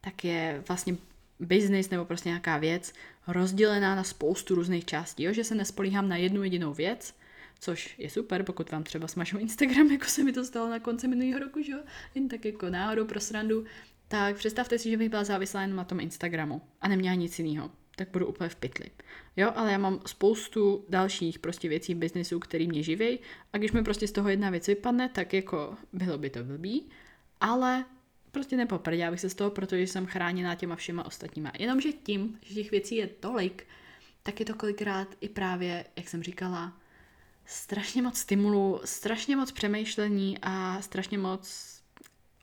tak 0.00 0.24
je 0.24 0.64
vlastně 0.68 0.96
business 1.40 1.90
nebo 1.90 2.04
prostě 2.04 2.28
nějaká 2.28 2.58
věc 2.58 2.92
rozdělená 3.26 3.94
na 3.94 4.04
spoustu 4.04 4.54
různých 4.54 4.84
částí, 4.84 5.22
jo? 5.22 5.32
že 5.32 5.44
se 5.44 5.54
nespolíhám 5.54 6.08
na 6.08 6.16
jednu 6.16 6.42
jedinou 6.42 6.74
věc, 6.74 7.14
což 7.60 7.94
je 7.98 8.10
super, 8.10 8.42
pokud 8.42 8.70
vám 8.70 8.82
třeba 8.82 9.08
smažou 9.08 9.38
Instagram, 9.38 9.86
jako 9.92 10.04
se 10.04 10.24
mi 10.24 10.32
to 10.32 10.44
stalo 10.44 10.70
na 10.70 10.78
konci 10.78 11.08
minulého 11.08 11.38
roku, 11.38 11.62
že 11.62 11.72
jo, 11.72 11.78
jen 12.14 12.28
tak 12.28 12.44
jako 12.44 12.70
náhodou 12.70 13.04
pro 13.04 13.20
srandu, 13.20 13.64
tak 14.08 14.36
představte 14.36 14.78
si, 14.78 14.90
že 14.90 14.96
bych 14.96 15.08
byla 15.08 15.24
závislá 15.24 15.60
jen 15.60 15.76
na 15.76 15.84
tom 15.84 16.00
Instagramu 16.00 16.62
a 16.80 16.88
neměla 16.88 17.14
nic 17.14 17.38
jiného. 17.38 17.70
Tak 17.96 18.08
budu 18.10 18.26
úplně 18.26 18.48
v 18.48 18.56
pytli. 18.56 18.90
Jo, 19.36 19.52
ale 19.56 19.72
já 19.72 19.78
mám 19.78 20.00
spoustu 20.06 20.84
dalších 20.88 21.38
prostě 21.38 21.68
věcí 21.68 21.94
v 21.94 21.98
biznesu, 21.98 22.38
který 22.38 22.68
mě 22.68 22.82
živí 22.82 23.18
a 23.52 23.58
když 23.58 23.72
mi 23.72 23.84
prostě 23.84 24.08
z 24.08 24.12
toho 24.12 24.28
jedna 24.28 24.50
věc 24.50 24.66
vypadne, 24.66 25.08
tak 25.08 25.34
jako 25.34 25.76
bylo 25.92 26.18
by 26.18 26.30
to 26.30 26.44
blbý, 26.44 26.88
ale 27.40 27.84
prostě 28.30 28.56
nepoprdě, 28.56 29.06
abych 29.06 29.20
se 29.20 29.30
z 29.30 29.34
toho, 29.34 29.50
protože 29.50 29.82
jsem 29.82 30.06
chráněná 30.06 30.54
těma 30.54 30.76
všema 30.76 31.06
ostatníma. 31.06 31.52
Jenomže 31.58 31.92
tím, 31.92 32.38
že 32.42 32.54
těch 32.54 32.70
věcí 32.70 32.96
je 32.96 33.06
tolik, 33.06 33.66
tak 34.22 34.40
je 34.40 34.46
to 34.46 34.54
kolikrát 34.54 35.08
i 35.20 35.28
právě, 35.28 35.84
jak 35.96 36.08
jsem 36.08 36.22
říkala, 36.22 36.80
strašně 37.48 38.02
moc 38.02 38.18
stimulu, 38.18 38.80
strašně 38.84 39.36
moc 39.36 39.52
přemýšlení 39.52 40.38
a 40.42 40.82
strašně 40.82 41.18
moc 41.18 41.68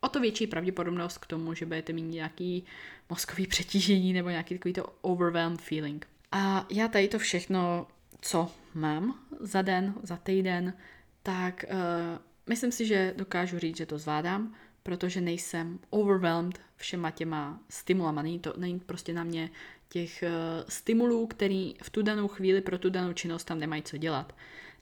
o 0.00 0.08
to 0.08 0.20
větší 0.20 0.46
pravděpodobnost 0.46 1.18
k 1.18 1.26
tomu, 1.26 1.54
že 1.54 1.66
budete 1.66 1.92
mít 1.92 2.02
nějaký 2.02 2.64
mozkový 3.10 3.46
přetížení 3.46 4.12
nebo 4.12 4.28
nějaký 4.28 4.58
takový 4.58 4.72
to 4.74 4.92
overwhelmed 5.00 5.60
feeling. 5.60 6.06
A 6.32 6.66
já 6.70 6.88
tady 6.88 7.08
to 7.08 7.18
všechno, 7.18 7.86
co 8.20 8.50
mám 8.74 9.20
za 9.40 9.62
den, 9.62 9.94
za 10.02 10.16
týden, 10.16 10.74
tak 11.22 11.64
uh, 11.70 11.78
myslím 12.46 12.72
si, 12.72 12.86
že 12.86 13.14
dokážu 13.16 13.58
říct, 13.58 13.76
že 13.76 13.86
to 13.86 13.98
zvládám, 13.98 14.54
protože 14.82 15.20
nejsem 15.20 15.78
overwhelmed 15.90 16.60
všema 16.76 17.10
těma 17.10 17.60
stimulama. 17.68 18.22
Není 18.22 18.38
to 18.38 18.54
není 18.56 18.80
prostě 18.80 19.12
na 19.12 19.24
mě 19.24 19.50
těch 19.88 20.24
uh, 20.26 20.64
stimulů, 20.68 21.26
který 21.26 21.74
v 21.82 21.90
tu 21.90 22.02
danou 22.02 22.28
chvíli 22.28 22.60
pro 22.60 22.78
tu 22.78 22.90
danou 22.90 23.12
činnost 23.12 23.44
tam 23.44 23.58
nemají 23.58 23.82
co 23.82 23.96
dělat. 23.96 24.32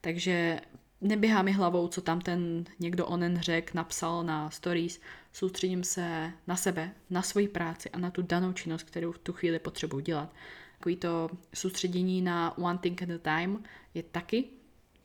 Takže 0.05 0.61
neběhá 1.01 1.43
mi 1.43 1.53
hlavou, 1.53 1.89
co 1.89 2.01
tam 2.01 2.21
ten 2.21 2.65
někdo 2.79 3.07
onen 3.07 3.41
řek, 3.41 3.75
napsal 3.75 4.25
na 4.25 4.51
stories. 4.51 5.01
Soustředím 5.33 5.85
se 5.85 6.33
na 6.47 6.57
sebe, 6.57 6.95
na 7.11 7.23
svoji 7.23 7.49
práci 7.49 7.91
a 7.91 7.99
na 7.99 8.11
tu 8.11 8.23
danou 8.23 8.53
činnost, 8.53 8.83
kterou 8.83 9.13
v 9.13 9.19
tu 9.19 9.33
chvíli 9.33 9.59
potřebuji 9.59 10.01
dělat. 10.01 10.35
Takový 10.79 10.97
to 10.97 11.31
soustředění 11.55 12.23
na 12.23 12.59
one 12.59 12.79
thing 12.79 13.03
at 13.03 13.11
a 13.11 13.19
time 13.19 13.63
je 13.95 14.03
taky 14.03 14.45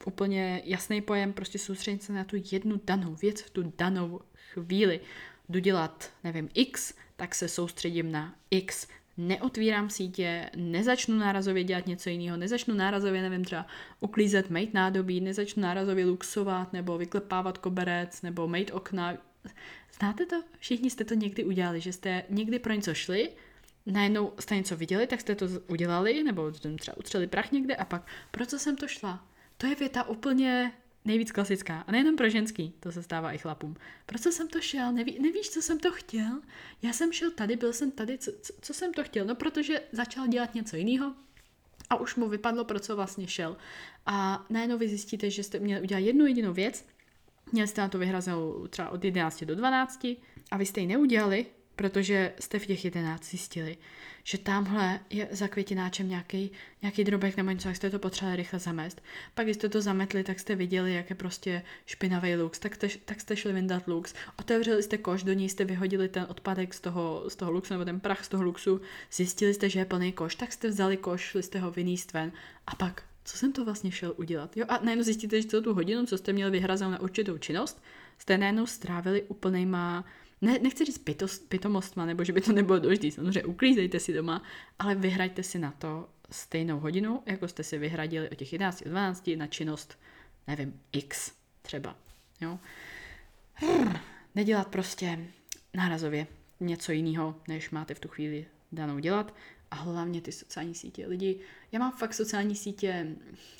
úplně 0.05 0.61
jasný 0.65 1.01
pojem, 1.01 1.33
prostě 1.33 1.59
soustředit 1.59 2.03
se 2.03 2.13
na 2.13 2.23
tu 2.23 2.35
jednu 2.51 2.81
danou 2.83 3.15
věc 3.15 3.41
v 3.41 3.49
tu 3.49 3.73
danou 3.77 4.21
chvíli. 4.53 4.99
Jdu 5.49 5.59
dělat, 5.59 6.11
nevím, 6.23 6.49
X, 6.53 6.93
tak 7.15 7.35
se 7.35 7.47
soustředím 7.47 8.11
na 8.11 8.35
X 8.51 8.87
neotvírám 9.19 9.89
sítě, 9.89 10.49
nezačnu 10.55 11.17
nárazově 11.17 11.63
dělat 11.63 11.87
něco 11.87 12.09
jiného, 12.09 12.37
nezačnu 12.37 12.75
nárazově, 12.75 13.21
nevím, 13.21 13.45
třeba 13.45 13.65
uklízet, 13.99 14.49
mejt 14.49 14.73
nádobí, 14.73 15.21
nezačnu 15.21 15.63
nárazově 15.63 16.05
luxovat, 16.05 16.73
nebo 16.73 16.97
vyklepávat 16.97 17.57
koberec, 17.57 18.21
nebo 18.21 18.47
mejt 18.47 18.71
okna. 18.73 19.17
Znáte 19.99 20.25
to? 20.25 20.43
Všichni 20.59 20.89
jste 20.89 21.05
to 21.05 21.13
někdy 21.13 21.43
udělali, 21.43 21.81
že 21.81 21.93
jste 21.93 22.23
někdy 22.29 22.59
pro 22.59 22.73
něco 22.73 22.93
šli, 22.93 23.29
najednou 23.85 24.33
jste 24.39 24.55
něco 24.55 24.77
viděli, 24.77 25.07
tak 25.07 25.21
jste 25.21 25.35
to 25.35 25.45
udělali, 25.67 26.23
nebo 26.23 26.51
třeba 26.51 26.97
utřeli 26.97 27.27
prach 27.27 27.51
někde 27.51 27.75
a 27.75 27.85
pak, 27.85 28.07
pro 28.31 28.45
co 28.45 28.59
jsem 28.59 28.75
to 28.75 28.87
šla? 28.87 29.27
To 29.57 29.67
je 29.67 29.75
věta 29.75 30.03
úplně 30.03 30.71
nejvíc 31.05 31.31
klasická. 31.31 31.83
A 31.87 31.91
nejenom 31.91 32.15
pro 32.15 32.29
ženský, 32.29 32.73
to 32.79 32.91
se 32.91 33.03
stává 33.03 33.33
i 33.33 33.37
chlapům. 33.37 33.75
Proč 34.05 34.21
jsem 34.21 34.47
to 34.47 34.61
šel? 34.61 34.93
Neví, 34.93 35.19
nevíš, 35.19 35.49
co 35.49 35.61
jsem 35.61 35.79
to 35.79 35.91
chtěl? 35.91 36.41
Já 36.81 36.93
jsem 36.93 37.11
šel 37.11 37.31
tady, 37.31 37.55
byl 37.55 37.73
jsem 37.73 37.91
tady, 37.91 38.17
co, 38.17 38.31
co, 38.41 38.53
co 38.61 38.73
jsem 38.73 38.93
to 38.93 39.03
chtěl? 39.03 39.25
No, 39.25 39.35
protože 39.35 39.81
začal 39.91 40.27
dělat 40.27 40.55
něco 40.55 40.75
jiného 40.75 41.13
a 41.89 41.95
už 41.95 42.15
mu 42.15 42.29
vypadlo, 42.29 42.65
pro 42.65 42.79
co 42.79 42.95
vlastně 42.95 43.27
šel. 43.27 43.57
A 44.05 44.45
najednou 44.49 44.77
vy 44.77 44.87
zjistíte, 44.87 45.29
že 45.29 45.43
jste 45.43 45.59
měli 45.59 45.81
udělat 45.81 45.99
jednu 45.99 46.25
jedinou 46.25 46.53
věc, 46.53 46.85
měli 47.51 47.67
jste 47.67 47.81
na 47.81 47.89
to 47.89 47.97
vyhrazenou 47.97 48.67
třeba 48.67 48.89
od 48.89 49.03
11 49.03 49.43
do 49.43 49.55
12 49.55 50.05
a 50.51 50.57
vy 50.57 50.65
jste 50.65 50.81
ji 50.81 50.87
neudělali, 50.87 51.45
protože 51.79 52.33
jste 52.39 52.59
v 52.59 52.65
těch 52.65 52.85
11 52.85 53.25
zjistili, 53.25 53.77
že 54.23 54.37
tamhle 54.37 54.99
je 55.09 55.27
za 55.31 55.47
květináčem 55.47 56.09
nějaký, 56.09 56.51
nějaký 56.81 57.03
drobek 57.03 57.37
nebo 57.37 57.51
něco, 57.51 57.67
jak 57.67 57.77
jste 57.77 57.89
to 57.89 57.99
potřebovali 57.99 58.37
rychle 58.37 58.59
zamést. 58.59 59.01
Pak, 59.33 59.45
když 59.45 59.55
jste 59.55 59.69
to 59.69 59.81
zametli, 59.81 60.23
tak 60.23 60.39
jste 60.39 60.55
viděli, 60.55 60.93
jak 60.93 61.09
je 61.09 61.15
prostě 61.15 61.63
špinavý 61.85 62.35
lux, 62.35 62.59
tak, 62.59 62.77
te, 62.77 62.87
tak 63.05 63.21
jste 63.21 63.35
šli 63.35 63.53
vyndat 63.53 63.87
lux. 63.87 64.13
Otevřeli 64.39 64.83
jste 64.83 64.97
koš, 64.97 65.23
do 65.23 65.33
ní 65.33 65.49
jste 65.49 65.65
vyhodili 65.65 66.09
ten 66.09 66.25
odpadek 66.29 66.73
z 66.73 66.79
toho, 66.79 67.23
z 67.27 67.35
toho 67.35 67.51
luxu 67.51 67.73
nebo 67.73 67.85
ten 67.85 67.99
prach 67.99 68.25
z 68.25 68.27
toho 68.27 68.43
luxu, 68.43 68.81
zjistili 69.11 69.53
jste, 69.53 69.69
že 69.69 69.79
je 69.79 69.85
plný 69.85 70.11
koš, 70.11 70.35
tak 70.35 70.53
jste 70.53 70.67
vzali 70.67 70.97
koš, 70.97 71.21
šli 71.21 71.43
jste 71.43 71.59
ho 71.59 71.71
vyníst 71.71 72.13
ven 72.13 72.31
a 72.67 72.75
pak 72.75 73.03
co 73.23 73.37
jsem 73.37 73.53
to 73.53 73.65
vlastně 73.65 73.91
šel 73.91 74.13
udělat. 74.17 74.57
Jo? 74.57 74.65
A 74.69 74.79
najednou 74.83 75.03
zjistíte, 75.03 75.41
že 75.41 75.47
celou 75.47 75.63
tu 75.63 75.73
hodinu, 75.73 76.05
co 76.05 76.17
jste 76.17 76.33
měli 76.33 76.51
vyhrazenou 76.51 76.91
na 76.91 77.01
určitou 77.01 77.37
činnost, 77.37 77.81
jste 78.17 78.37
najednou 78.37 78.65
strávili 78.65 79.23
úplnejma 79.23 80.05
ne, 80.41 80.59
nechci 80.59 80.85
říct 80.85 80.97
pitost, 80.97 81.49
pitomostma, 81.49 82.05
nebo 82.05 82.23
že 82.23 82.33
by 82.33 82.41
to 82.41 82.51
nebylo 82.51 82.79
důležité, 82.79 83.11
samozřejmě 83.11 83.43
uklízejte 83.43 83.99
si 83.99 84.13
doma, 84.13 84.43
ale 84.79 84.95
vyhraďte 84.95 85.43
si 85.43 85.59
na 85.59 85.71
to 85.71 86.09
stejnou 86.31 86.79
hodinu, 86.79 87.23
jako 87.25 87.47
jste 87.47 87.63
si 87.63 87.77
vyhradili 87.77 88.29
o 88.29 88.35
těch 88.35 88.53
11, 88.53 88.83
12 88.83 89.29
na 89.35 89.47
činnost, 89.47 89.99
nevím, 90.47 90.79
x 90.91 91.31
třeba. 91.61 91.95
Jo? 92.41 92.59
Nedělat 94.35 94.67
prostě 94.67 95.19
nárazově 95.73 96.27
něco 96.59 96.91
jiného, 96.91 97.35
než 97.47 97.69
máte 97.69 97.93
v 97.93 97.99
tu 97.99 98.07
chvíli 98.07 98.45
danou 98.71 98.99
dělat. 98.99 99.33
A 99.71 99.75
hlavně 99.75 100.21
ty 100.21 100.31
sociální 100.31 100.75
sítě. 100.75 101.07
Lidi, 101.07 101.39
já 101.71 101.79
mám 101.79 101.91
fakt 101.91 102.13
sociální 102.13 102.55
sítě, 102.55 103.07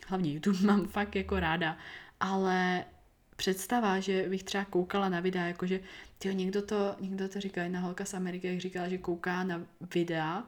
hlavně 0.08 0.34
YouTube 0.34 0.68
mám 0.68 0.88
fakt 0.88 1.16
jako 1.16 1.40
ráda, 1.40 1.78
ale 2.20 2.86
představa, 3.40 4.00
že 4.00 4.30
bych 4.30 4.44
třeba 4.44 4.66
koukala 4.66 5.10
na 5.10 5.20
videa, 5.20 5.46
jakože 5.46 5.80
tyjo, 6.18 6.34
někdo 6.34 6.62
to, 6.62 6.96
někdo 7.00 7.30
to 7.30 7.40
říkal, 7.40 7.64
jedna 7.64 7.80
holka 7.80 8.06
z 8.06 8.14
Ameriky, 8.14 8.48
jak 8.48 8.60
říkala, 8.60 8.90
že 8.90 8.98
kouká 8.98 9.44
na 9.44 9.66
videa 9.94 10.44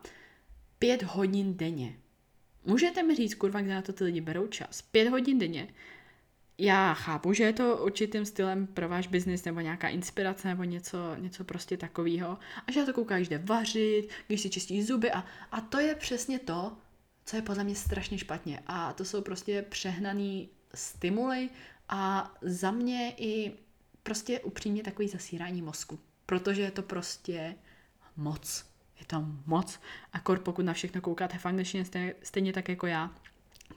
pět 0.79 1.03
hodin 1.03 1.57
denně. 1.57 1.95
Můžete 2.65 3.03
mi 3.03 3.15
říct, 3.15 3.35
kurva, 3.35 3.61
kde 3.61 3.73
na 3.73 3.81
to 3.81 3.93
ty 3.93 4.03
lidi 4.03 4.21
berou 4.21 4.47
čas? 4.47 4.81
Pět 4.81 5.09
hodin 5.09 5.39
denně. 5.39 5.67
Já 6.57 6.93
chápu, 6.93 7.33
že 7.33 7.43
je 7.43 7.53
to 7.53 7.77
určitým 7.77 8.25
stylem 8.25 8.67
pro 8.67 8.89
váš 8.89 9.07
biznis 9.07 9.45
nebo 9.45 9.59
nějaká 9.59 9.87
inspirace 9.87 10.47
nebo 10.47 10.63
něco, 10.63 11.15
něco 11.15 11.43
prostě 11.43 11.77
takového. 11.77 12.37
A 12.67 12.71
že 12.71 12.79
na 12.79 12.85
to 12.85 12.93
kouká, 12.93 13.15
když 13.15 13.29
jde 13.29 13.37
vařit, 13.37 14.07
když 14.27 14.41
si 14.41 14.49
čistí 14.49 14.83
zuby 14.83 15.11
a, 15.11 15.23
a 15.51 15.61
to 15.61 15.79
je 15.79 15.95
přesně 15.95 16.39
to, 16.39 16.77
co 17.25 17.35
je 17.35 17.41
podle 17.41 17.63
mě 17.63 17.75
strašně 17.75 18.17
špatně. 18.17 18.59
A 18.67 18.93
to 18.93 19.05
jsou 19.05 19.21
prostě 19.21 19.61
přehnaný 19.69 20.49
stimuly 20.73 21.49
a 21.91 22.33
za 22.41 22.71
mě 22.71 23.13
i 23.17 23.53
prostě 24.03 24.39
upřímně 24.39 24.83
takový 24.83 25.07
zasírání 25.07 25.61
mozku. 25.61 25.99
Protože 26.25 26.61
je 26.61 26.71
to 26.71 26.81
prostě 26.81 27.55
moc. 28.17 28.65
Je 28.99 29.05
to 29.05 29.25
moc. 29.45 29.79
A 30.13 30.19
kor 30.19 30.39
pokud 30.39 30.65
na 30.65 30.73
všechno 30.73 31.01
koukáte 31.01 31.37
v 31.37 31.45
angličtině 31.45 31.85
stejně, 31.85 32.15
stejně 32.23 32.53
tak 32.53 32.69
jako 32.69 32.87
já, 32.87 33.15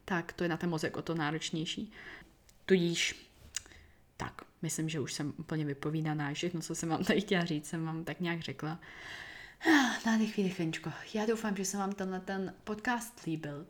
tak 0.04 0.32
to 0.32 0.44
je 0.44 0.48
na 0.48 0.56
ten 0.56 0.70
mozek 0.70 0.96
o 0.96 1.02
to 1.02 1.14
náročnější. 1.14 1.92
Tudíž 2.66 3.30
tak, 4.16 4.42
myslím, 4.62 4.88
že 4.88 5.00
už 5.00 5.12
jsem 5.12 5.34
úplně 5.36 5.64
vypovídaná. 5.64 6.34
Všechno, 6.34 6.60
co 6.60 6.74
jsem 6.74 6.88
vám 6.88 7.04
tady 7.04 7.20
chtěla 7.20 7.44
říct, 7.44 7.66
jsem 7.66 7.86
vám 7.86 8.04
tak 8.04 8.20
nějak 8.20 8.40
řekla. 8.40 8.80
Nádech, 10.06 10.36
výdech, 10.36 10.58
Venčko. 10.58 10.92
Já 11.14 11.26
doufám, 11.26 11.56
že 11.56 11.64
se 11.64 11.76
vám 11.76 11.92
tenhle 11.92 12.20
ten 12.20 12.54
podcast 12.64 13.24
líbil. 13.26 13.66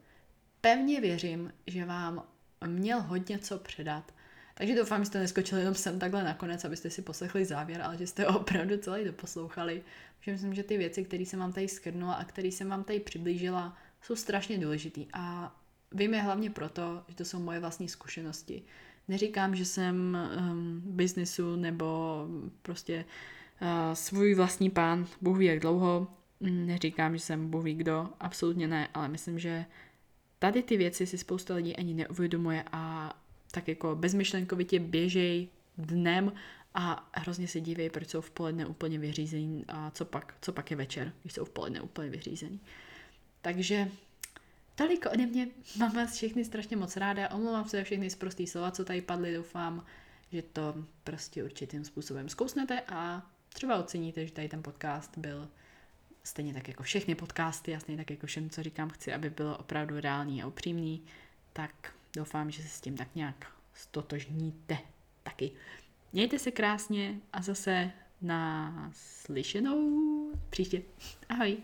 Pevně 0.61 1.00
věřím, 1.00 1.52
že 1.66 1.85
vám 1.85 2.24
měl 2.66 3.02
hodně 3.02 3.38
co 3.38 3.59
předat. 3.59 4.12
Takže 4.54 4.76
doufám, 4.76 5.00
že 5.00 5.06
jste 5.06 5.18
neskočili 5.18 5.60
jenom 5.60 5.74
sem 5.74 5.98
takhle 5.98 6.24
nakonec, 6.24 6.64
abyste 6.64 6.90
si 6.90 7.02
poslechli 7.02 7.44
závěr, 7.44 7.82
ale 7.82 7.96
že 7.96 8.06
jste 8.06 8.26
opravdu 8.26 8.76
celý 8.76 9.04
doposlouchali. 9.04 9.82
Protože 10.18 10.32
myslím, 10.32 10.54
že 10.54 10.62
ty 10.62 10.78
věci, 10.78 11.04
které 11.04 11.22
jsem 11.22 11.40
vám 11.40 11.52
tady 11.52 11.68
skrnula 11.68 12.14
a 12.14 12.24
které 12.24 12.48
jsem 12.48 12.68
vám 12.68 12.84
tady 12.84 13.00
přiblížila, 13.00 13.76
jsou 14.02 14.16
strašně 14.16 14.58
důležitý. 14.58 15.06
A 15.12 15.56
vím 15.92 16.14
je 16.14 16.22
hlavně 16.22 16.50
proto, 16.50 17.02
že 17.08 17.14
to 17.14 17.24
jsou 17.24 17.38
moje 17.38 17.60
vlastní 17.60 17.88
zkušenosti. 17.88 18.62
Neříkám, 19.08 19.56
že 19.56 19.64
jsem 19.64 20.18
um, 20.50 20.82
biznesu 20.86 21.56
nebo 21.56 22.26
prostě 22.62 23.04
uh, 23.62 23.68
svůj 23.94 24.34
vlastní 24.34 24.70
pán, 24.70 25.06
Bůh 25.20 25.38
ví 25.38 25.46
jak 25.46 25.60
dlouho. 25.60 26.08
Neříkám, 26.40 27.16
že 27.16 27.20
jsem 27.20 27.50
Bůh 27.50 27.64
ví 27.64 27.74
kdo, 27.74 28.08
absolutně 28.20 28.68
ne, 28.68 28.88
ale 28.94 29.08
myslím, 29.08 29.38
že 29.38 29.64
tady 30.38 30.62
ty 30.62 30.76
věci 30.76 31.06
si 31.06 31.18
spousta 31.18 31.54
lidí 31.54 31.76
ani 31.76 31.94
neuvědomuje 31.94 32.64
a 32.72 33.14
tak 33.54 33.68
jako 33.68 33.96
bezmyšlenkovitě 33.96 34.80
běžej 34.80 35.48
dnem 35.78 36.32
a 36.74 37.10
hrozně 37.12 37.48
se 37.48 37.60
dívají, 37.60 37.90
proč 37.90 38.08
jsou 38.08 38.20
v 38.20 38.30
poledne 38.30 38.66
úplně 38.66 38.98
vyřízení 38.98 39.64
a 39.68 39.90
co 39.90 40.04
pak, 40.04 40.34
co 40.40 40.52
pak 40.52 40.70
je 40.70 40.76
večer, 40.76 41.12
když 41.22 41.32
jsou 41.32 41.44
v 41.44 41.50
poledne 41.50 41.80
úplně 41.80 42.10
vyřízení. 42.10 42.60
Takže 43.42 43.88
toliko 44.74 45.10
ode 45.10 45.26
mě, 45.26 45.48
mám 45.76 45.94
vás 45.94 46.14
všechny 46.14 46.44
strašně 46.44 46.76
moc 46.76 46.96
ráda, 46.96 47.30
omlouvám 47.30 47.68
se 47.68 47.76
za 47.76 47.84
všechny 47.84 48.10
zprostý 48.10 48.46
slova, 48.46 48.70
co 48.70 48.84
tady 48.84 49.02
padly, 49.02 49.34
doufám, 49.34 49.84
že 50.32 50.42
to 50.42 50.74
prostě 51.04 51.44
určitým 51.44 51.84
způsobem 51.84 52.28
zkousnete 52.28 52.80
a 52.88 53.30
třeba 53.48 53.76
oceníte, 53.76 54.26
že 54.26 54.32
tady 54.32 54.48
ten 54.48 54.62
podcast 54.62 55.18
byl 55.18 55.48
stejně 56.24 56.54
tak 56.54 56.68
jako 56.68 56.82
všechny 56.82 57.14
podcasty 57.14 57.76
stejně 57.80 57.98
tak 57.98 58.10
jako 58.10 58.26
všem, 58.26 58.50
co 58.50 58.62
říkám, 58.62 58.90
chci, 58.90 59.12
aby 59.12 59.30
bylo 59.30 59.56
opravdu 59.58 60.00
reálný 60.00 60.42
a 60.42 60.46
upřímný, 60.46 61.02
tak 61.52 61.94
doufám, 62.16 62.50
že 62.50 62.62
se 62.62 62.68
s 62.68 62.81
tím 62.81 62.96
tak 62.96 63.14
nějak 63.14 63.53
stotožníte 63.74 64.79
taky. 65.22 65.50
Mějte 66.12 66.38
se 66.38 66.50
krásně 66.50 67.20
a 67.33 67.42
zase 67.42 67.90
na 68.22 68.90
slyšenou 68.94 70.31
příště. 70.50 70.83
Ahoj. 71.29 71.57